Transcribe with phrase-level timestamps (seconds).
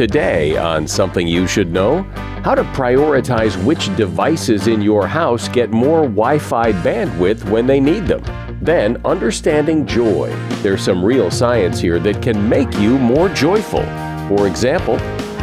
[0.00, 2.04] Today on Something You Should Know,
[2.42, 7.80] how to prioritize which devices in your house get more Wi Fi bandwidth when they
[7.80, 8.22] need them.
[8.62, 10.34] Then, understanding joy.
[10.62, 13.82] There's some real science here that can make you more joyful.
[14.26, 14.96] For example,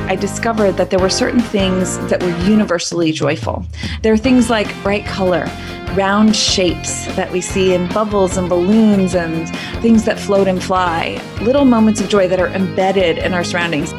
[0.10, 3.64] I discovered that there were certain things that were universally joyful.
[4.02, 5.46] There are things like bright color,
[5.94, 9.48] round shapes that we see in bubbles and balloons and
[9.84, 13.94] things that float and fly, little moments of joy that are embedded in our surroundings.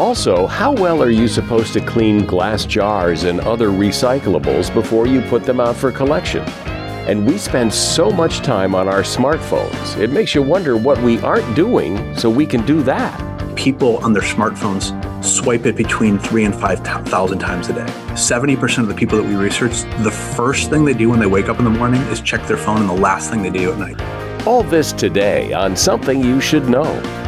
[0.00, 5.20] Also, how well are you supposed to clean glass jars and other recyclables before you
[5.20, 6.42] put them out for collection?
[7.06, 11.20] And we spend so much time on our smartphones, it makes you wonder what we
[11.20, 13.14] aren't doing so we can do that.
[13.56, 14.88] People on their smartphones
[15.22, 17.92] swipe it between three and 5,000 times a day.
[18.14, 21.50] 70% of the people that we research, the first thing they do when they wake
[21.50, 23.78] up in the morning is check their phone, and the last thing they do at
[23.78, 24.00] night.
[24.46, 27.19] All this today on Something You Should Know.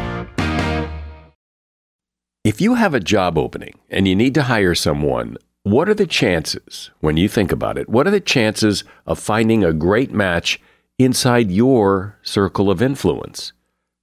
[2.43, 6.05] If you have a job opening and you need to hire someone, what are the
[6.05, 10.59] chances, when you think about it, what are the chances of finding a great match
[10.99, 13.53] inside your circle of influence?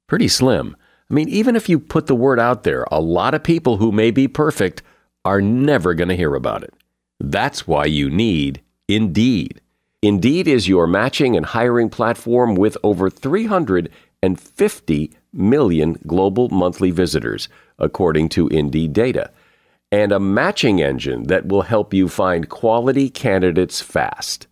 [0.06, 0.74] Pretty slim.
[1.10, 3.92] I mean, even if you put the word out there, a lot of people who
[3.92, 4.82] may be perfect
[5.22, 6.72] are never going to hear about it.
[7.18, 9.60] That's why you need Indeed.
[10.02, 17.48] Indeed is your matching and hiring platform with over 350 million global monthly visitors,
[17.80, 19.30] according to Indeed data,
[19.92, 24.46] and a matching engine that will help you find quality candidates fast.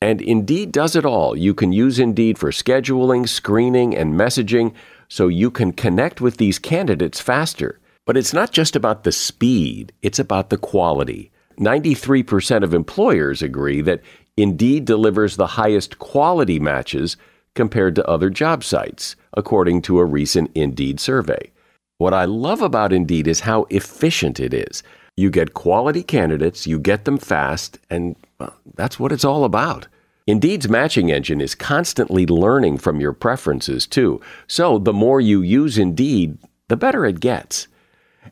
[0.00, 1.36] And Indeed does it all.
[1.36, 4.72] You can use Indeed for scheduling, screening, and messaging
[5.08, 7.80] so you can connect with these candidates faster.
[8.06, 11.30] But it's not just about the speed, it's about the quality.
[11.58, 14.02] 93% of employers agree that
[14.36, 17.16] Indeed delivers the highest quality matches
[17.54, 21.50] compared to other job sites, according to a recent Indeed survey.
[21.98, 24.84] What I love about Indeed is how efficient it is.
[25.16, 29.88] You get quality candidates, you get them fast, and well, that's what it's all about.
[30.24, 34.20] Indeed's matching engine is constantly learning from your preferences, too.
[34.46, 36.38] So the more you use Indeed,
[36.68, 37.66] the better it gets.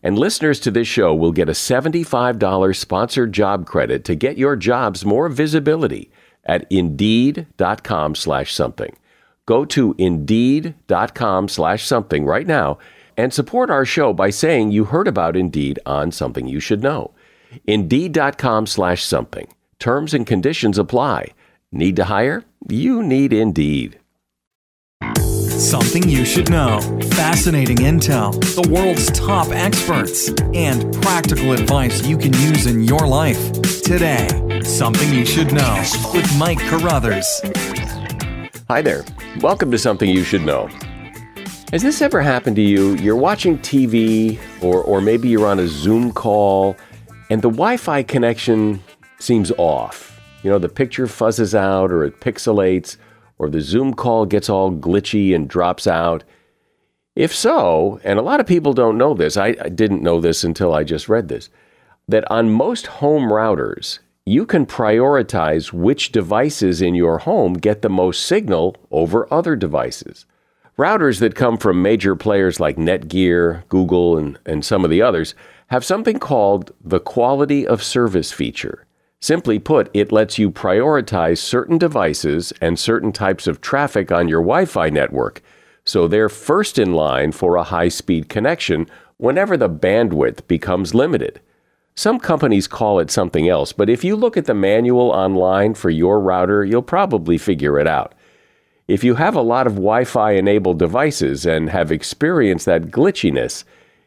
[0.00, 4.54] And listeners to this show will get a $75 sponsored job credit to get your
[4.54, 6.12] jobs more visibility
[6.44, 8.96] at indeed.com slash something.
[9.44, 12.78] Go to indeed.com slash something right now
[13.16, 17.12] and support our show by saying you heard about Indeed on Something You Should Know.
[17.66, 19.48] Indeed.com slash something.
[19.78, 21.28] Terms and conditions apply.
[21.72, 22.44] Need to hire?
[22.68, 23.98] You need Indeed.
[25.56, 26.80] Something you should know.
[27.12, 33.52] Fascinating intel, the world's top experts, and practical advice you can use in your life.
[33.82, 34.28] Today,
[34.62, 35.82] Something You Should Know
[36.12, 37.26] with Mike Carruthers.
[38.68, 39.04] Hi there.
[39.40, 40.68] Welcome to Something You Should Know.
[41.72, 42.94] Has this ever happened to you?
[42.94, 46.76] You're watching TV, or, or maybe you're on a Zoom call,
[47.28, 48.80] and the Wi Fi connection
[49.18, 50.20] seems off.
[50.44, 52.98] You know, the picture fuzzes out, or it pixelates,
[53.38, 56.22] or the Zoom call gets all glitchy and drops out.
[57.16, 60.44] If so, and a lot of people don't know this, I, I didn't know this
[60.44, 61.50] until I just read this,
[62.06, 67.90] that on most home routers, you can prioritize which devices in your home get the
[67.90, 70.26] most signal over other devices.
[70.78, 75.34] Routers that come from major players like Netgear, Google, and, and some of the others
[75.68, 78.84] have something called the quality of service feature.
[79.18, 84.42] Simply put, it lets you prioritize certain devices and certain types of traffic on your
[84.42, 85.40] Wi Fi network,
[85.86, 91.40] so they're first in line for a high speed connection whenever the bandwidth becomes limited.
[91.94, 95.88] Some companies call it something else, but if you look at the manual online for
[95.88, 98.12] your router, you'll probably figure it out.
[98.88, 103.64] If you have a lot of Wi Fi enabled devices and have experienced that glitchiness,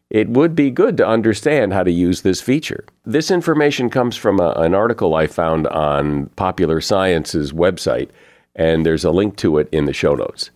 [0.10, 2.86] it would be good to understand how to use this feature.
[3.06, 8.10] This information comes from a, an article I found on Popular Science's website,
[8.56, 10.50] and there's a link to it in the show notes.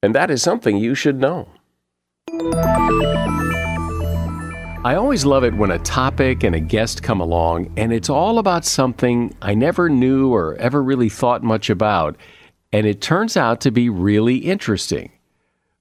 [0.00, 1.48] And that is something you should know.
[4.84, 8.38] I always love it when a topic and a guest come along and it's all
[8.38, 12.16] about something I never knew or ever really thought much about,
[12.72, 15.12] and it turns out to be really interesting.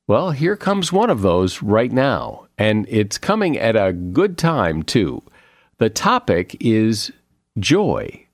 [0.07, 2.47] Well, here comes one of those right now.
[2.57, 5.21] and it's coming at a good time, too.
[5.77, 7.11] The topic is
[7.59, 8.25] joy.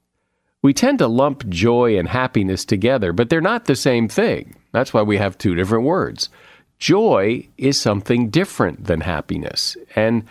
[0.61, 4.55] We tend to lump joy and happiness together, but they're not the same thing.
[4.73, 6.29] That's why we have two different words.
[6.77, 9.75] Joy is something different than happiness.
[9.95, 10.23] And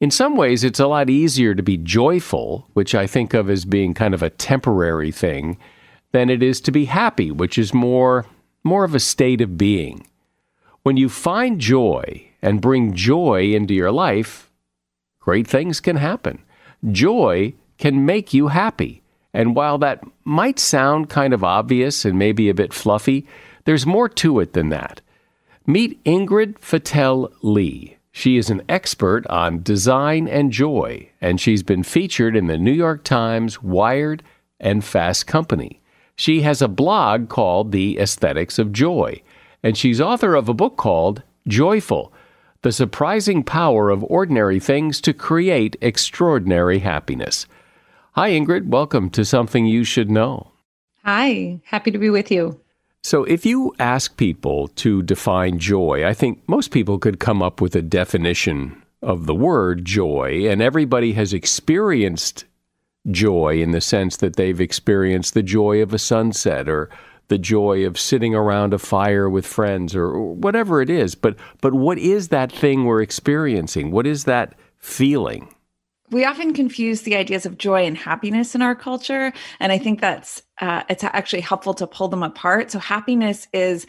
[0.00, 3.64] in some ways, it's a lot easier to be joyful, which I think of as
[3.64, 5.58] being kind of a temporary thing,
[6.12, 8.26] than it is to be happy, which is more,
[8.64, 10.06] more of a state of being.
[10.82, 14.50] When you find joy and bring joy into your life,
[15.20, 16.38] great things can happen.
[16.90, 19.02] Joy can make you happy.
[19.34, 23.26] And while that might sound kind of obvious and maybe a bit fluffy,
[23.64, 25.00] there's more to it than that.
[25.66, 27.96] Meet Ingrid Fetell Lee.
[28.12, 32.72] She is an expert on design and joy, and she's been featured in the New
[32.72, 34.22] York Times, Wired,
[34.58, 35.82] and Fast Company.
[36.18, 39.20] She has a blog called The Aesthetics of Joy,
[39.62, 42.10] and she's author of a book called Joyful
[42.62, 47.46] The Surprising Power of Ordinary Things to Create Extraordinary Happiness.
[48.12, 48.68] Hi, Ingrid.
[48.68, 50.52] Welcome to Something You Should Know.
[51.04, 52.58] Hi, happy to be with you.
[53.02, 57.60] So, if you ask people to define joy, I think most people could come up
[57.60, 62.46] with a definition of the word joy, and everybody has experienced
[63.10, 66.90] joy in the sense that they've experienced the joy of a sunset or
[67.28, 71.14] the joy of sitting around a fire with friends or whatever it is.
[71.14, 73.90] But but what is that thing we're experiencing?
[73.90, 75.52] What is that feeling?
[76.10, 80.00] We often confuse the ideas of joy and happiness in our culture, and I think
[80.00, 82.70] that's uh, it's actually helpful to pull them apart.
[82.70, 83.86] So happiness is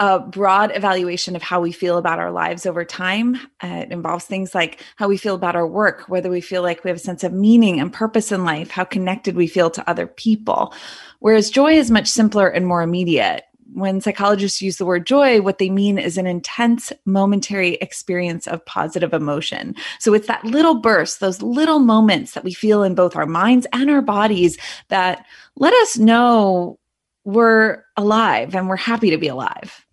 [0.00, 3.36] a broad evaluation of how we feel about our lives over time.
[3.62, 6.82] Uh, it involves things like how we feel about our work, whether we feel like
[6.82, 9.88] we have a sense of meaning and purpose in life, how connected we feel to
[9.88, 10.74] other people.
[11.20, 13.44] Whereas joy is much simpler and more immediate.
[13.74, 18.66] When psychologists use the word joy, what they mean is an intense momentary experience of
[18.66, 19.74] positive emotion.
[19.98, 23.66] So it's that little burst, those little moments that we feel in both our minds
[23.72, 24.58] and our bodies
[24.88, 25.24] that
[25.56, 26.78] let us know
[27.24, 29.84] we're alive and we're happy to be alive.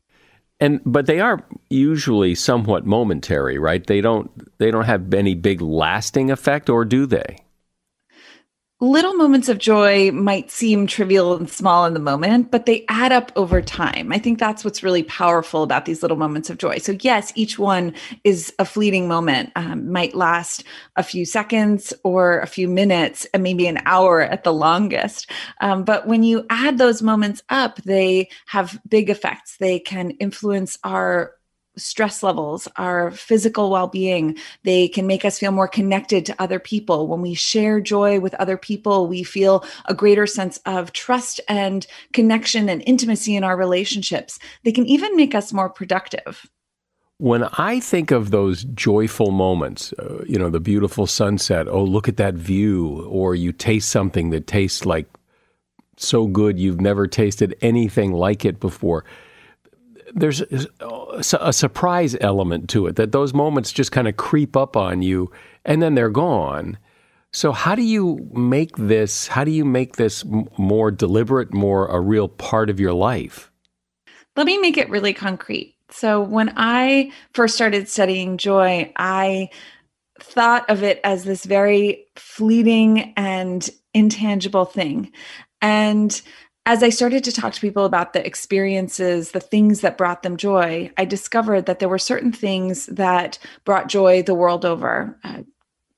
[0.59, 3.85] And but they are usually somewhat momentary right?
[3.85, 7.37] They don't they don't have any big lasting effect or do they
[8.81, 13.11] little moments of joy might seem trivial and small in the moment, but they add
[13.11, 14.11] up over time.
[14.13, 16.77] I think that's what's really powerful about these little moments of joy.
[16.77, 17.93] So, yes, each one
[18.23, 20.63] is a fleeting moment, um, might last
[20.95, 25.29] a few seconds or a few minutes, and maybe an hour at the longest.
[25.59, 29.57] Um, but when you add those moments up, they have big effects.
[29.57, 31.33] They can influence our
[31.79, 34.37] stress levels, our physical well being.
[34.63, 37.07] They can make us feel more connected to other people.
[37.07, 41.87] When we share joy with other people, we feel a greater sense of trust and
[42.13, 44.39] connection and intimacy in our relationships.
[44.63, 46.49] They can even make us more productive.
[47.17, 52.07] When I think of those joyful moments, uh, you know, the beautiful sunset, oh, look
[52.07, 55.07] at that view, or you taste something that tastes like
[56.01, 59.03] so good you've never tasted anything like it before
[60.13, 64.75] there's uh, a surprise element to it that those moments just kind of creep up
[64.75, 65.31] on you
[65.65, 66.77] and then they're gone.
[67.31, 70.25] So how do you make this how do you make this
[70.57, 73.51] more deliberate, more a real part of your life?
[74.35, 75.75] Let me make it really concrete.
[75.91, 79.49] So when I first started studying joy, I
[80.19, 85.11] thought of it as this very fleeting and intangible thing.
[85.61, 86.21] And
[86.69, 90.37] as I started to talk to people about the experiences, the things that brought them
[90.37, 95.17] joy, I discovered that there were certain things that brought joy the world over.
[95.23, 95.41] Uh,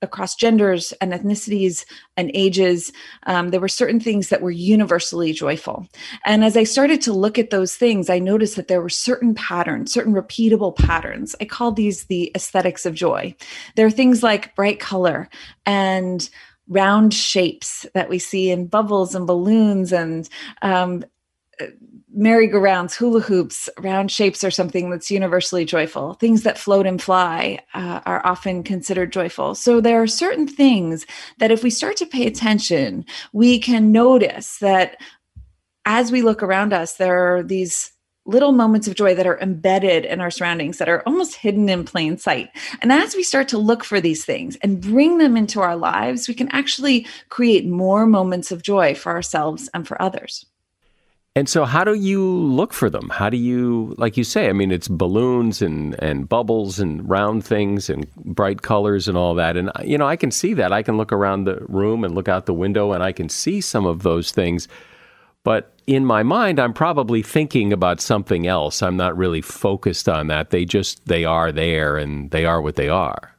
[0.04, 1.86] across genders and ethnicities
[2.18, 2.92] and ages,
[3.28, 5.88] um, there were certain things that were universally joyful.
[6.26, 9.36] And as I started to look at those things, I noticed that there were certain
[9.36, 11.36] patterns, certain repeatable patterns.
[11.40, 13.36] I call these the aesthetics of joy.
[13.76, 15.30] There are things like bright color
[15.68, 16.28] and
[16.72, 20.30] round shapes that we see in bubbles and balloons and
[20.62, 21.04] um,
[22.14, 26.14] merry-go-rounds, hula hoops, round shapes are something that's universally joyful.
[26.14, 29.54] Things that float and fly uh, are often considered joyful.
[29.54, 31.06] So there are certain things
[31.40, 34.96] that if we start to pay attention, we can notice that
[35.86, 37.92] as we look around us, there are these
[38.26, 41.84] little moments of joy that are embedded in our surroundings that are almost hidden in
[41.84, 42.50] plain sight.
[42.82, 46.28] And as we start to look for these things and bring them into our lives,
[46.28, 50.46] we can actually create more moments of joy for ourselves and for others.
[51.34, 53.08] And so, how do you look for them?
[53.08, 57.46] How do you, like you say, I mean, it's balloons and, and bubbles and round
[57.46, 59.56] things and bright colors and all that.
[59.56, 60.74] And, you know, I can see that.
[60.74, 63.62] I can look around the room and look out the window and I can see
[63.62, 64.68] some of those things.
[65.44, 68.82] But in my mind, I'm probably thinking about something else.
[68.82, 70.52] I'm not really focused on that.
[70.52, 73.36] They just, they are there and they are what they are.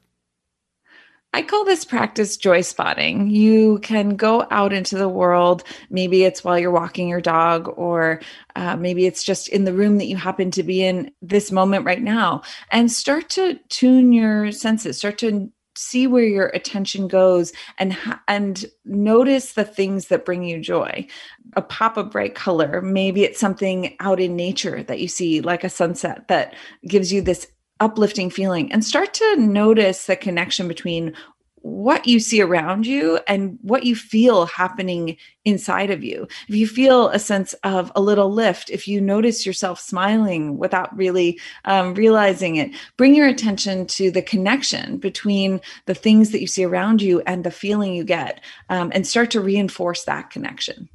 [1.35, 3.31] I call this practice joy spotting.
[3.31, 5.65] You can go out into the world.
[5.89, 8.21] Maybe it's while you're walking your dog, or
[8.55, 11.87] uh, maybe it's just in the room that you happen to be in this moment
[11.87, 14.99] right now, and start to tune your senses.
[14.99, 17.97] Start to see where your attention goes and
[18.29, 21.07] and notice the things that bring you joy.
[21.55, 25.65] A pop of bright color maybe it's something out in nature that you see like
[25.65, 26.55] a sunset that
[26.87, 27.47] gives you this
[27.83, 28.71] uplifting feeling.
[28.73, 31.15] And start to notice the connection between
[31.63, 36.27] what you see around you and what you feel happening inside of you.
[36.49, 40.97] If you feel a sense of a little lift, if you notice yourself smiling without
[40.97, 46.47] really um, realizing it, bring your attention to the connection between the things that you
[46.47, 50.89] see around you and the feeling you get um, and start to reinforce that connection.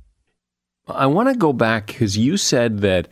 [0.88, 3.08] I want to go back because you said that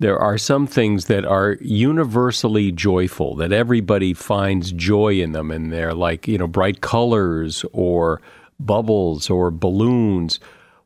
[0.00, 5.72] there are some things that are universally joyful, that everybody finds joy in them, and
[5.72, 8.20] they're like, you know, bright colors or
[8.58, 10.40] bubbles or balloons.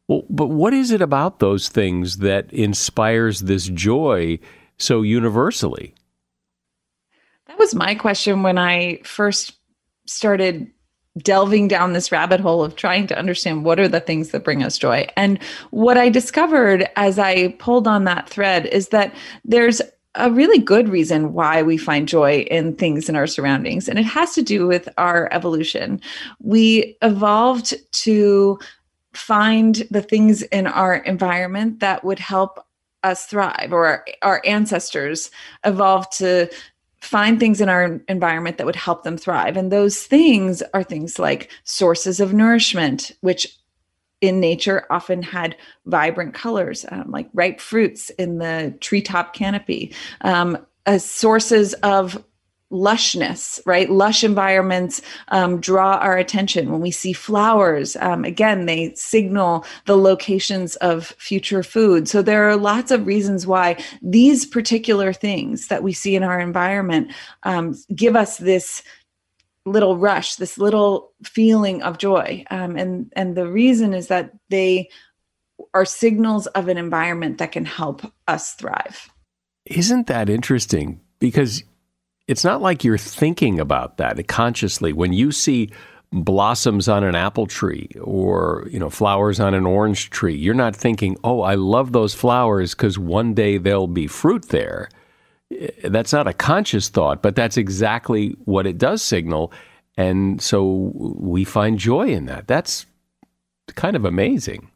[0.08, 4.38] Well, but what is it about those things that inspires this joy
[4.78, 5.94] so universally?
[7.46, 9.54] That was my question when I first
[10.06, 10.70] started
[11.18, 14.62] delving down this rabbit hole of trying to understand what are the things that bring
[14.62, 15.06] us joy.
[15.16, 19.80] And what I discovered as I pulled on that thread is that there's
[20.14, 23.88] a really good reason why we find joy in things in our surroundings.
[23.88, 26.00] And it has to do with our evolution.
[26.40, 28.58] We evolved to
[29.14, 32.64] find the things in our environment that would help
[33.04, 35.30] us thrive, or our, our ancestors
[35.64, 36.50] evolved to
[37.00, 39.56] find things in our environment that would help them thrive.
[39.56, 43.46] And those things are things like sources of nourishment, which
[44.20, 50.58] in nature often had vibrant colors, um, like ripe fruits in the treetop canopy, um,
[50.86, 52.24] as sources of
[52.70, 53.90] lushness, right?
[53.90, 56.70] Lush environments um, draw our attention.
[56.70, 62.08] When we see flowers, um, again, they signal the locations of future food.
[62.08, 66.38] So there are lots of reasons why these particular things that we see in our
[66.40, 67.12] environment
[67.44, 68.82] um, give us this
[69.64, 72.44] little rush, this little feeling of joy.
[72.50, 74.88] Um, and and the reason is that they
[75.74, 79.10] are signals of an environment that can help us thrive.
[79.66, 81.00] Isn't that interesting?
[81.18, 81.62] Because
[82.28, 84.92] it's not like you're thinking about that consciously.
[84.92, 85.70] When you see
[86.12, 90.76] blossoms on an apple tree or you know flowers on an orange tree, you're not
[90.76, 94.90] thinking, "Oh, I love those flowers because one day there'll be fruit there."
[95.50, 99.50] Eh, that's not a conscious thought, but that's exactly what it does signal,
[99.96, 102.46] and so we find joy in that.
[102.46, 102.86] That's
[103.74, 104.70] kind of amazing.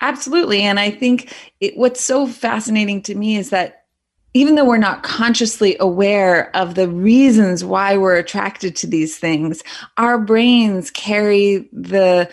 [0.00, 3.77] Absolutely, and I think it, what's so fascinating to me is that
[4.38, 9.64] even though we're not consciously aware of the reasons why we're attracted to these things,
[9.96, 12.30] our brains carry the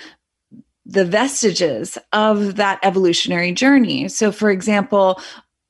[0.85, 4.07] the vestiges of that evolutionary journey.
[4.07, 5.19] So, for example,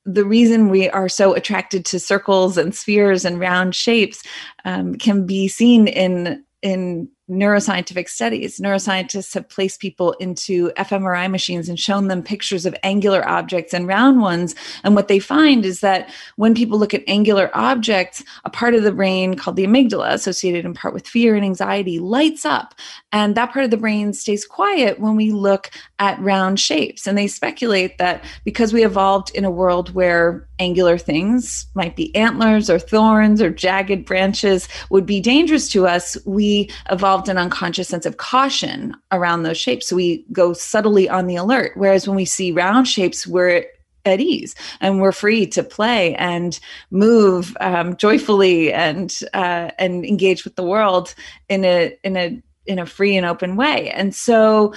[0.03, 4.21] the reason we are so attracted to circles and spheres and round shapes
[4.65, 8.59] um, can be seen in in neuroscientific studies.
[8.59, 13.87] Neuroscientists have placed people into fMRI machines and shown them pictures of angular objects and
[13.87, 14.53] round ones.
[14.83, 18.83] And what they find is that when people look at angular objects, a part of
[18.83, 22.75] the brain called the amygdala, associated in part with fear and anxiety, lights up.
[23.11, 27.07] And that part of the brain stays quiet when we look at round shapes.
[27.07, 32.15] And they speculate that because we evolved in a world where angular things might be
[32.15, 37.37] antlers or thorns or jagged branches would be dangerous to us, we evolved developed an
[37.37, 39.87] unconscious sense of caution around those shapes.
[39.87, 41.71] So we go subtly on the alert.
[41.75, 43.65] Whereas when we see round shapes, we're
[44.03, 46.59] at ease and we're free to play and
[46.91, 51.15] move um, joyfully and uh, and engage with the world
[51.47, 53.89] in a in a in a free and open way.
[53.91, 54.73] And so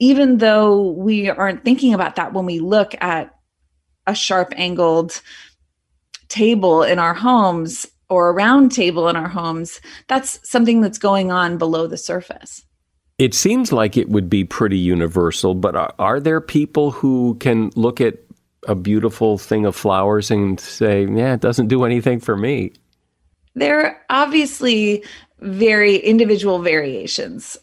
[0.00, 3.32] even though we aren't thinking about that when we look at
[4.08, 5.22] a sharp angled
[6.28, 11.32] table in our homes or a round table in our homes, that's something that's going
[11.32, 12.62] on below the surface.
[13.16, 17.70] It seems like it would be pretty universal, but are, are, there people who can
[17.74, 18.18] look at
[18.68, 22.72] a beautiful thing of flowers and say, yeah, it doesn't do anything for me?
[23.54, 25.04] There are obviously
[25.40, 27.56] very individual variations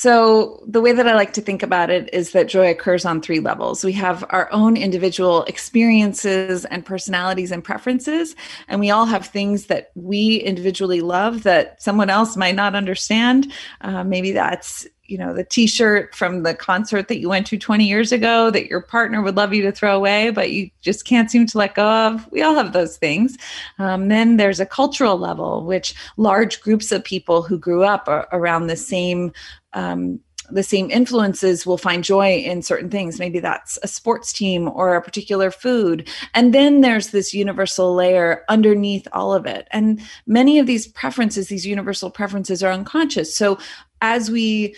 [0.00, 3.20] so, the way that I like to think about it is that joy occurs on
[3.20, 3.84] three levels.
[3.84, 8.34] We have our own individual experiences and personalities and preferences,
[8.66, 13.52] and we all have things that we individually love that someone else might not understand.
[13.82, 17.84] Uh, maybe that's you know the t-shirt from the concert that you went to 20
[17.84, 21.30] years ago that your partner would love you to throw away but you just can't
[21.30, 23.36] seem to let go of we all have those things
[23.80, 28.68] um, then there's a cultural level which large groups of people who grew up around
[28.68, 29.32] the same
[29.72, 30.20] um,
[30.52, 33.18] the same influences will find joy in certain things.
[33.18, 36.08] Maybe that's a sports team or a particular food.
[36.34, 39.68] And then there's this universal layer underneath all of it.
[39.70, 43.34] And many of these preferences, these universal preferences, are unconscious.
[43.34, 43.58] So
[44.00, 44.74] as we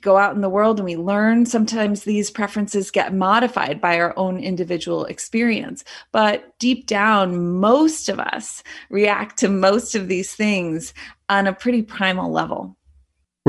[0.00, 4.18] go out in the world and we learn, sometimes these preferences get modified by our
[4.18, 5.84] own individual experience.
[6.10, 10.94] But deep down, most of us react to most of these things
[11.28, 12.76] on a pretty primal level.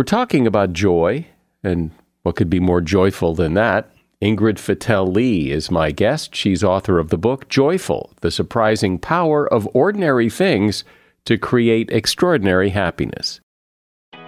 [0.01, 1.27] We're talking about joy,
[1.63, 1.91] and
[2.23, 3.91] what could be more joyful than that?
[4.19, 6.35] Ingrid Fetell Lee is my guest.
[6.35, 10.83] She's author of the book Joyful The Surprising Power of Ordinary Things
[11.25, 13.41] to Create Extraordinary Happiness.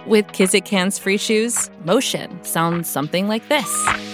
[0.06, 4.13] With Kizik hands free shoes, motion sounds something like this.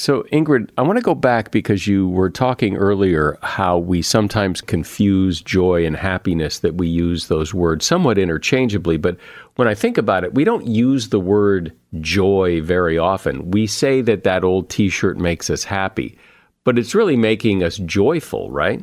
[0.00, 4.62] So, Ingrid, I want to go back because you were talking earlier how we sometimes
[4.62, 8.96] confuse joy and happiness, that we use those words somewhat interchangeably.
[8.96, 9.18] But
[9.56, 13.50] when I think about it, we don't use the word joy very often.
[13.50, 16.16] We say that that old t shirt makes us happy,
[16.64, 18.80] but it's really making us joyful, right?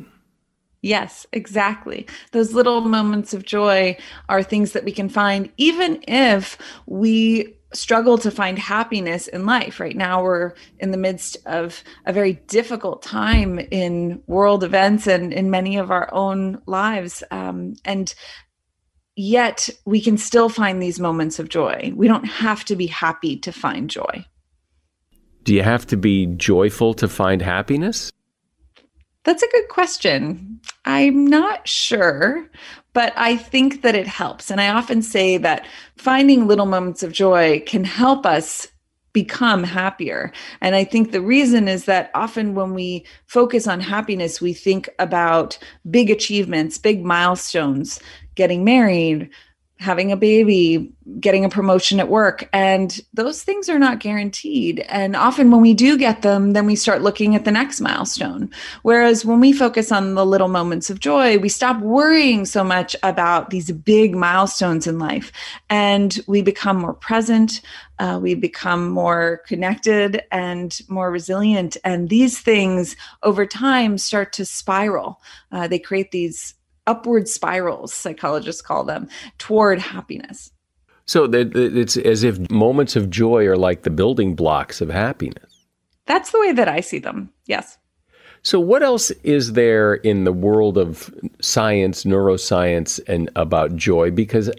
[0.83, 2.05] Yes, exactly.
[2.31, 3.97] Those little moments of joy
[4.29, 9.79] are things that we can find even if we struggle to find happiness in life.
[9.79, 15.33] Right now, we're in the midst of a very difficult time in world events and
[15.33, 17.23] in many of our own lives.
[17.31, 18.13] Um, and
[19.15, 21.91] yet, we can still find these moments of joy.
[21.95, 24.25] We don't have to be happy to find joy.
[25.43, 28.11] Do you have to be joyful to find happiness?
[29.27, 30.61] That's a good question.
[30.85, 32.49] I'm not sure,
[32.93, 34.49] but I think that it helps.
[34.49, 35.65] And I often say that
[35.97, 38.69] finding little moments of joy can help us
[39.11, 40.31] become happier.
[40.61, 44.87] And I think the reason is that often when we focus on happiness, we think
[44.97, 45.57] about
[45.91, 47.99] big achievements, big milestones,
[48.35, 49.29] getting married,
[49.79, 52.49] having a baby, getting a promotion at work.
[52.51, 54.79] And those things are not guaranteed.
[54.89, 58.49] And often when we do get them, then we start looking at the next milestone.
[58.81, 62.95] Whereas when we focus on the little moments of joy, we stop worrying so much
[63.03, 65.31] about these big milestones in life
[65.69, 67.61] and we become more present.
[67.99, 71.77] Uh, we become more connected and more resilient.
[71.83, 75.21] And these things over time start to spiral.
[75.51, 76.55] Uh, they create these
[76.87, 80.51] upward spirals, psychologists call them, toward happiness.
[81.05, 85.65] So it's as if moments of joy are like the building blocks of happiness.
[86.05, 87.29] That's the way that I see them.
[87.45, 87.77] Yes.
[88.43, 94.11] So, what else is there in the world of science, neuroscience, and about joy?
[94.11, 94.49] Because,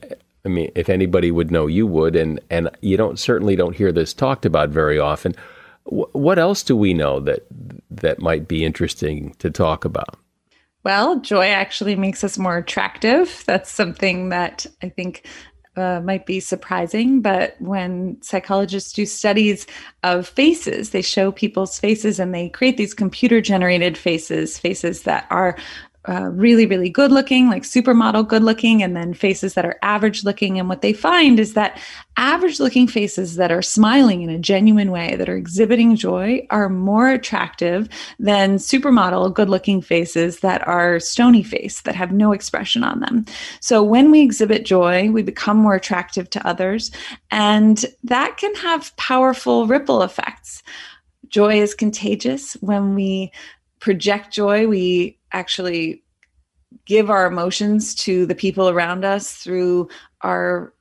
[0.45, 3.93] I mean, if anybody would know, you would, and and you don't certainly don't hear
[3.93, 5.35] this talked about very often.
[5.85, 7.47] what else do we know that
[7.91, 10.19] that might be interesting to talk about?
[10.89, 13.45] Well, joy actually makes us more attractive.
[13.47, 15.27] That's something that I think
[15.77, 19.67] uh, might be surprising, but when psychologists do studies
[20.03, 25.27] of faces, they show people's faces and they create these computer generated faces, faces that
[25.29, 25.59] are
[26.09, 30.25] uh, really, really good looking, like supermodel good looking, and then faces that are average
[30.25, 30.59] looking.
[30.59, 31.79] And what they find is that
[32.17, 36.71] average looking faces that are smiling in a genuine way, that are exhibiting joy, are
[36.71, 42.83] more attractive than supermodel good looking faces that are stony face, that have no expression
[42.83, 43.27] on them.
[43.61, 46.91] So when we exhibit joy, we become more attractive to others,
[47.31, 50.63] and that can have powerful ripple effects.
[51.29, 52.55] Joy is contagious.
[52.55, 53.31] When we
[53.81, 56.03] project joy, we actually
[56.85, 59.89] give our emotions to the people around us through
[60.23, 60.73] our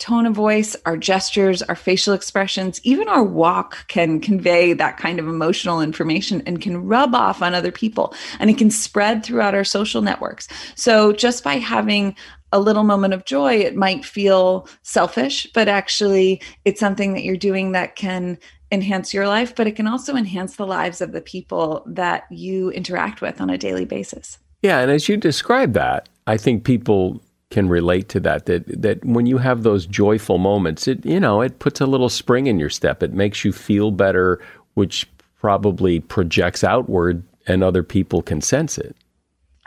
[0.00, 5.20] tone of voice, our gestures, our facial expressions, even our walk can convey that kind
[5.20, 9.54] of emotional information and can rub off on other people and it can spread throughout
[9.54, 10.48] our social networks.
[10.74, 12.16] So just by having
[12.50, 17.36] a little moment of joy, it might feel selfish, but actually it's something that you're
[17.36, 18.38] doing that can
[18.70, 22.70] enhance your life, but it can also enhance the lives of the people that you
[22.70, 24.38] interact with on a daily basis.
[24.62, 29.04] Yeah, and as you describe that, I think people can relate to that that that
[29.04, 32.60] when you have those joyful moments it you know it puts a little spring in
[32.60, 34.40] your step it makes you feel better
[34.74, 38.94] which probably projects outward and other people can sense it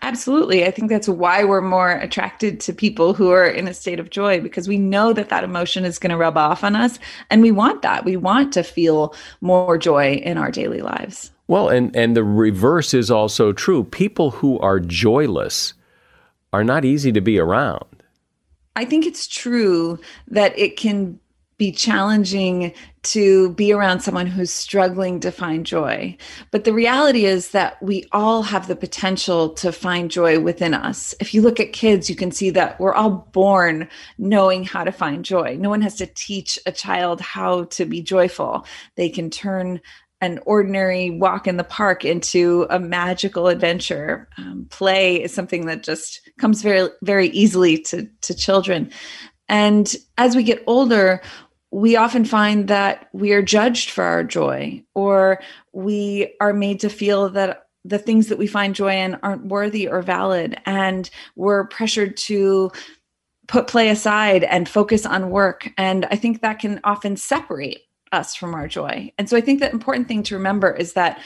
[0.03, 0.65] Absolutely.
[0.65, 4.09] I think that's why we're more attracted to people who are in a state of
[4.09, 7.41] joy because we know that that emotion is going to rub off on us and
[7.41, 8.03] we want that.
[8.03, 11.31] We want to feel more joy in our daily lives.
[11.47, 13.85] Well, and and the reverse is also true.
[13.85, 15.73] People who are joyless
[16.51, 18.03] are not easy to be around.
[18.75, 21.19] I think it's true that it can
[21.57, 26.15] be challenging to be around someone who's struggling to find joy.
[26.51, 31.13] But the reality is that we all have the potential to find joy within us.
[31.19, 34.91] If you look at kids, you can see that we're all born knowing how to
[34.91, 35.57] find joy.
[35.59, 38.65] No one has to teach a child how to be joyful.
[38.95, 39.81] They can turn
[40.23, 44.29] an ordinary walk in the park into a magical adventure.
[44.37, 48.89] Um, play is something that just comes very, very easily to, to children.
[49.49, 51.21] And as we get older,
[51.71, 56.89] we often find that we are judged for our joy or we are made to
[56.89, 61.65] feel that the things that we find joy in aren't worthy or valid and we're
[61.67, 62.71] pressured to
[63.47, 65.69] put play aside and focus on work.
[65.77, 69.11] And i think that can often separate us from our joy.
[69.17, 71.19] And so i think the important thing to remember is that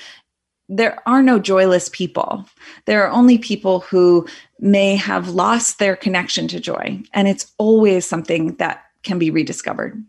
[0.69, 2.45] there are no joyless people.
[2.85, 4.27] There are only people who
[4.59, 7.01] may have lost their connection to joy.
[7.13, 10.03] And it's always something that can be rediscovered.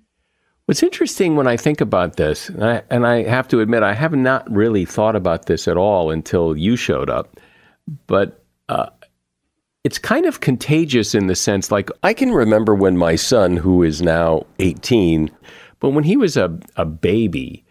[0.67, 3.95] What's interesting when I think about this, and I, and I, have to admit, I
[3.95, 7.41] have not really thought about this at all until you showed up,
[8.07, 8.91] but uh,
[9.83, 13.83] it's kind of contagious in the sense like I can remember when my son, who
[13.83, 15.31] is now 18,
[15.81, 17.65] but when he was a, a baby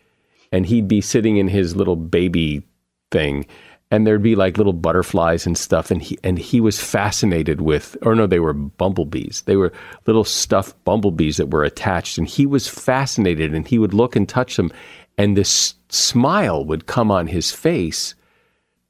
[0.52, 2.64] and he'd be sitting in his little baby
[3.12, 3.46] thing
[3.90, 7.96] and there'd be like little butterflies and stuff and he and he was fascinated with
[8.02, 9.44] or no they were bumblebees.
[9.46, 9.72] They were
[10.06, 14.28] little stuffed bumblebees that were attached and he was fascinated and he would look and
[14.28, 14.72] touch them
[15.18, 18.14] and this smile would come on his face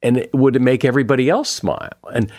[0.02, 1.92] and it would make everybody else smile.
[2.12, 2.30] And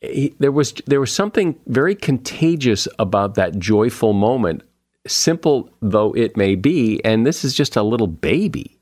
[0.00, 4.62] he, there was there was something very contagious about that joyful moment
[5.06, 8.73] simple though it may be and this is just a little baby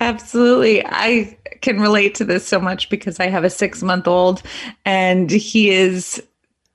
[0.00, 0.84] Absolutely.
[0.86, 4.42] I can relate to this so much because I have a six month old
[4.86, 6.22] and he is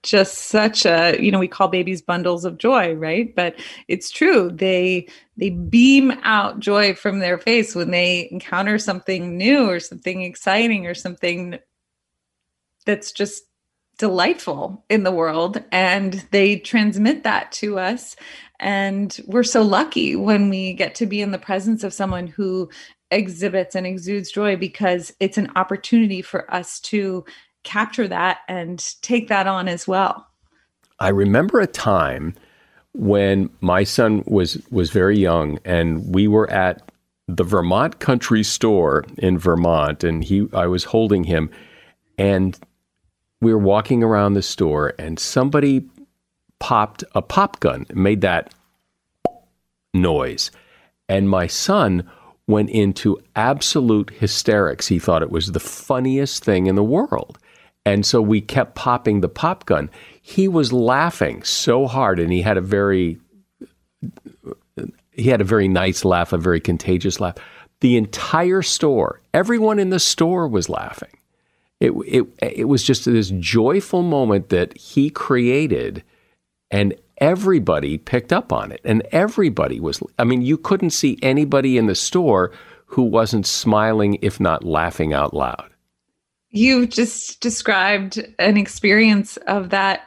[0.03, 3.35] just such a you know we call babies bundles of joy right?
[3.35, 3.55] But
[3.87, 4.51] it's true.
[4.53, 5.07] They
[5.37, 10.85] they beam out joy from their face when they encounter something new or something exciting
[10.85, 11.57] or something
[12.85, 13.43] that's just
[13.97, 18.15] delightful in the world and they transmit that to us.
[18.59, 22.69] And we're so lucky when we get to be in the presence of someone who
[23.11, 27.25] exhibits and exudes joy because it's an opportunity for us to
[27.63, 30.27] capture that and take that on as well.
[30.99, 32.35] I remember a time
[32.93, 36.89] when my son was was very young and we were at
[37.27, 41.49] the Vermont Country Store in Vermont and he I was holding him
[42.17, 42.57] and
[43.41, 45.83] we were walking around the store and somebody
[46.59, 48.53] popped a pop gun, made that
[49.93, 50.51] noise.
[51.09, 52.09] And my son
[52.47, 54.87] went into absolute hysterics.
[54.87, 57.37] He thought it was the funniest thing in the world.
[57.85, 59.89] And so we kept popping the pop gun.
[60.21, 63.19] He was laughing so hard and he had a very
[65.11, 67.35] he had a very nice laugh, a very contagious laugh.
[67.79, 71.17] The entire store, everyone in the store was laughing.
[71.79, 76.03] It, it, it was just this joyful moment that he created,
[76.71, 81.77] and everybody picked up on it and everybody was i mean you couldn't see anybody
[81.77, 82.51] in the store
[82.85, 85.69] who wasn't smiling if not laughing out loud.
[86.49, 90.01] You've just described an experience of that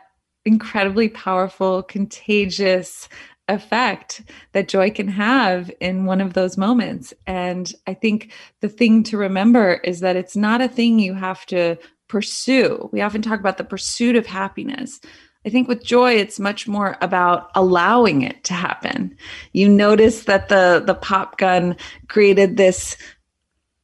[0.45, 3.09] incredibly powerful contagious
[3.49, 7.13] effect that joy can have in one of those moments.
[7.27, 11.45] And i think the thing to remember is that it's not a thing you have
[11.47, 11.77] to
[12.09, 12.89] pursue.
[12.93, 15.01] We often talk about the pursuit of happiness
[15.47, 19.17] I think with joy, it's much more about allowing it to happen.
[19.53, 21.77] You notice that the the pop gun
[22.09, 22.97] created this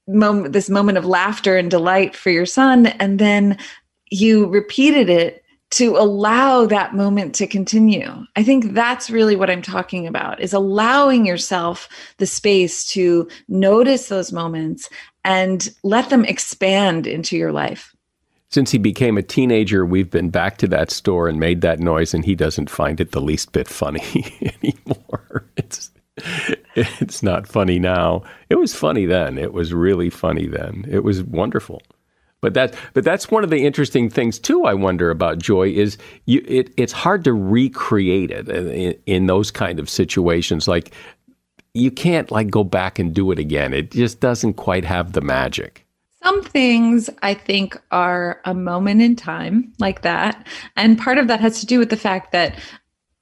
[0.09, 3.57] moment, this moment of laughter and delight for your son, and then
[4.11, 8.09] you repeated it to allow that moment to continue.
[8.37, 11.89] I think that's really what I'm talking about is allowing yourself
[12.19, 14.89] the space to notice those moments
[15.25, 17.94] and let them expand into your life.
[18.55, 22.15] Since he became a teenager, we've been back to that store and made that noise,
[22.15, 24.01] and he doesn't find it the least bit funny
[24.63, 25.45] anymore.
[25.57, 25.91] It's
[26.77, 28.23] it's not funny now.
[28.49, 29.39] It was funny then.
[29.39, 30.85] It was really funny then.
[30.89, 31.83] It was wonderful.
[32.41, 34.65] But that but that's one of the interesting things too.
[34.65, 39.51] I wonder about joy is you, it, it's hard to recreate it in, in those
[39.51, 40.69] kind of situations.
[40.69, 40.93] Like
[41.73, 43.75] you can't like go back and do it again.
[43.75, 45.84] It just doesn't quite have the magic.
[46.25, 50.47] Some things I think are a moment in time like that.
[50.75, 52.59] And part of that has to do with the fact that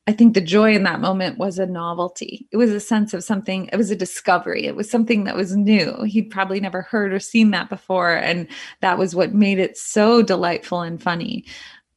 [0.07, 2.47] I think the joy in that moment was a novelty.
[2.53, 4.67] It was a sense of something, it was a discovery.
[4.67, 6.05] It was something that was new.
[6.05, 8.15] He'd probably never heard or seen that before.
[8.15, 8.47] And
[8.81, 11.45] that was what made it so delightful and funny.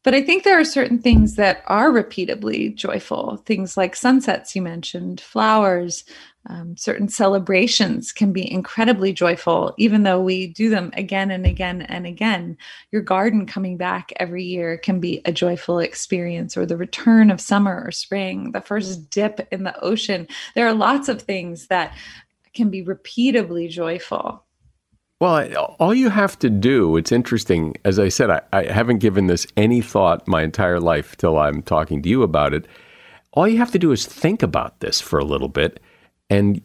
[0.02, 4.62] But I think there are certain things that are repeatably joyful, things like sunsets, you
[4.62, 6.04] mentioned, flowers,
[6.48, 11.82] um, certain celebrations can be incredibly joyful, even though we do them again and again
[11.84, 12.58] and again.
[12.92, 17.42] Your garden coming back every year can be a joyful experience, or the return of
[17.42, 20.28] summer or spring, the first dip in the ocean.
[20.54, 21.96] There are lots of things that
[22.54, 24.44] can be repeatably joyful.
[25.20, 27.76] Well, all you have to do, it's interesting.
[27.86, 31.62] As I said, I, I haven't given this any thought my entire life till I'm
[31.62, 32.68] talking to you about it.
[33.32, 35.80] All you have to do is think about this for a little bit
[36.30, 36.62] and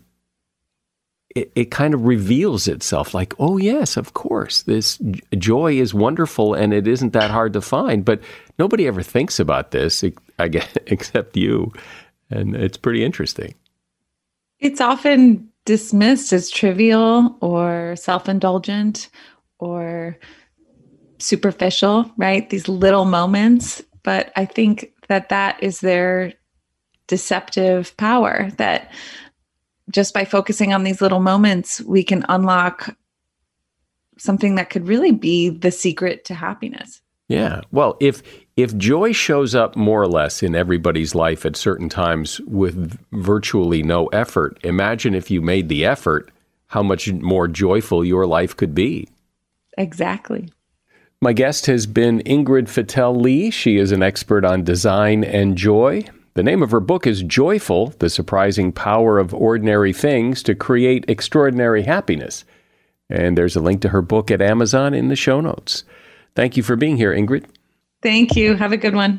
[1.35, 4.99] it, it kind of reveals itself like, oh, yes, of course, this
[5.39, 8.05] joy is wonderful and it isn't that hard to find.
[8.05, 8.21] But
[8.59, 10.05] nobody ever thinks about this,
[10.39, 11.73] I guess, except you.
[12.31, 13.55] And it's pretty interesting.
[14.59, 19.09] It's often dismissed as trivial or self indulgent
[19.59, 20.19] or
[21.19, 22.49] superficial, right?
[22.51, 23.83] These little moments.
[24.03, 26.33] But I think that that is their
[27.07, 28.91] deceptive power that
[29.91, 32.97] just by focusing on these little moments, we can unlock
[34.19, 37.01] something that could really be the secret to happiness.
[37.29, 37.61] Yeah.
[37.71, 38.23] Well, if
[38.57, 43.83] if joy shows up more or less in everybody's life at certain times with virtually
[43.83, 46.31] no effort, imagine if you made the effort,
[46.67, 49.09] how much more joyful your life could be.
[49.79, 50.51] Exactly.
[51.23, 53.51] My guest has been Ingrid Fetell Lee.
[53.51, 56.05] She is an expert on design and joy.
[56.35, 61.05] The name of her book is Joyful The Surprising Power of Ordinary Things to Create
[61.09, 62.45] Extraordinary Happiness.
[63.09, 65.83] And there's a link to her book at Amazon in the show notes.
[66.37, 67.47] Thank you for being here, Ingrid.
[68.01, 68.55] Thank you.
[68.55, 69.19] Have a good one.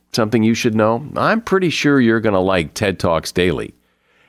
[0.15, 1.07] something you should know?
[1.15, 3.73] I'm pretty sure you're going to like TED Talks Daily.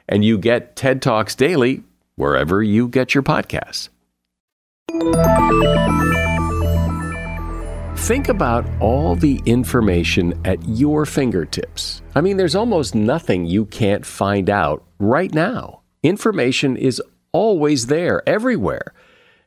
[0.08, 1.82] And you get TED Talks Daily
[2.16, 3.88] wherever you get your podcasts.
[7.96, 12.02] Think about all the information at your fingertips.
[12.16, 15.82] I mean, there's almost nothing you can't find out right now.
[16.02, 18.92] Information is always there, everywhere.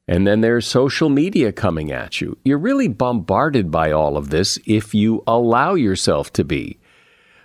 [0.08, 2.38] And then there's social media coming at you.
[2.44, 6.78] You're really bombarded by all of this if you allow yourself to be.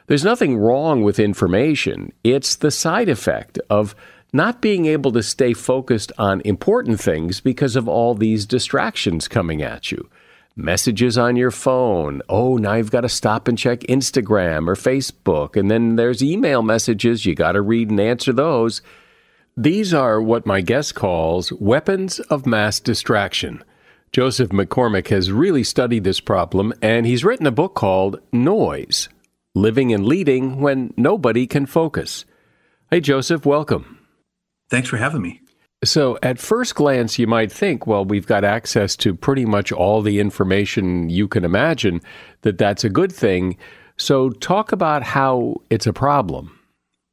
[0.09, 3.95] There's nothing wrong with information, it's the side effect of
[4.33, 9.63] not being able to stay focused on important things because of all these distractions coming
[9.63, 10.09] at you.
[10.57, 12.23] messages on your phone.
[12.29, 15.57] Oh, now you've got to stop and check Instagram or Facebook.
[15.57, 17.25] And then there's email messages.
[17.27, 18.83] You got to read and answer those.
[19.61, 23.63] These are what my guest calls weapons of mass distraction.
[24.11, 29.11] Joseph McCormack has really studied this problem, and he's written a book called Noise
[29.55, 32.25] Living and Leading When Nobody Can Focus.
[32.91, 33.99] Hey, Joseph, welcome.
[34.71, 35.43] Thanks for having me.
[35.85, 40.01] So, at first glance, you might think, well, we've got access to pretty much all
[40.01, 42.01] the information you can imagine,
[42.41, 43.59] that that's a good thing.
[43.99, 46.59] So, talk about how it's a problem.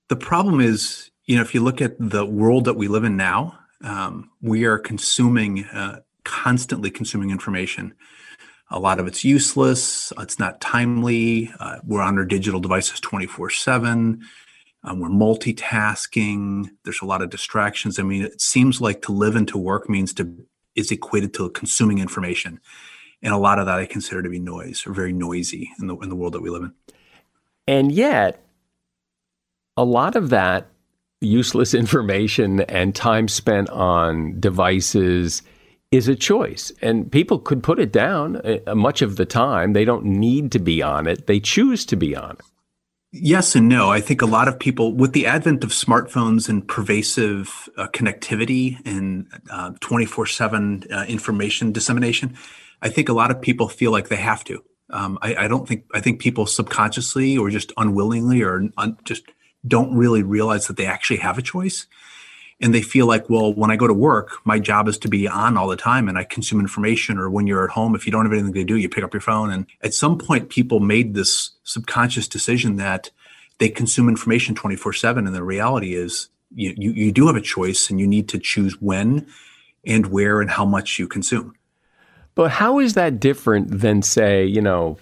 [0.08, 3.16] The problem is, you know, if you look at the world that we live in
[3.18, 7.94] now, um, we are consuming, uh, constantly consuming information.
[8.72, 11.54] A lot of it's useless, it's not timely.
[11.60, 14.22] Uh, we're on our digital devices 24 7
[14.88, 16.70] um, we're multitasking.
[16.84, 18.00] There's a lot of distractions.
[18.00, 21.50] I mean, it seems like to live and to work means to is equated to
[21.50, 22.60] consuming information,
[23.22, 25.98] and a lot of that I consider to be noise or very noisy in the
[25.98, 26.74] in the world that we live in.
[27.68, 28.42] And yet,
[29.76, 30.70] a lot of that
[31.22, 35.42] useless information and time spent on devices
[35.92, 36.72] is a choice.
[36.82, 39.74] And people could put it down uh, much of the time.
[39.74, 42.42] They don't need to be on it, they choose to be on it.
[43.14, 43.90] Yes and no.
[43.90, 48.78] I think a lot of people, with the advent of smartphones and pervasive uh, connectivity
[48.86, 52.38] and uh, 24 uh, 7 uh, information dissemination,
[52.82, 54.62] I think a lot of people feel like they have to.
[54.90, 59.24] Um, I, I, don't think, I think people subconsciously or just unwillingly or un, just
[59.68, 61.88] don't really realize that they actually have a choice.
[62.60, 65.28] And they feel like well when i go to work my job is to be
[65.28, 67.20] on all the time and i consume information.
[67.20, 69.14] Or when you're at home if you don't have anything to do you pick up
[69.14, 69.52] your phone.
[69.52, 73.12] And at some point people made this subconscious decision that
[73.60, 77.42] they consume information 24 7 and the reality is you, you, you do have a
[77.42, 79.28] choice and you need to choose when
[79.86, 81.54] and where and how much you consume.
[82.36, 84.98] But how is that different than say you know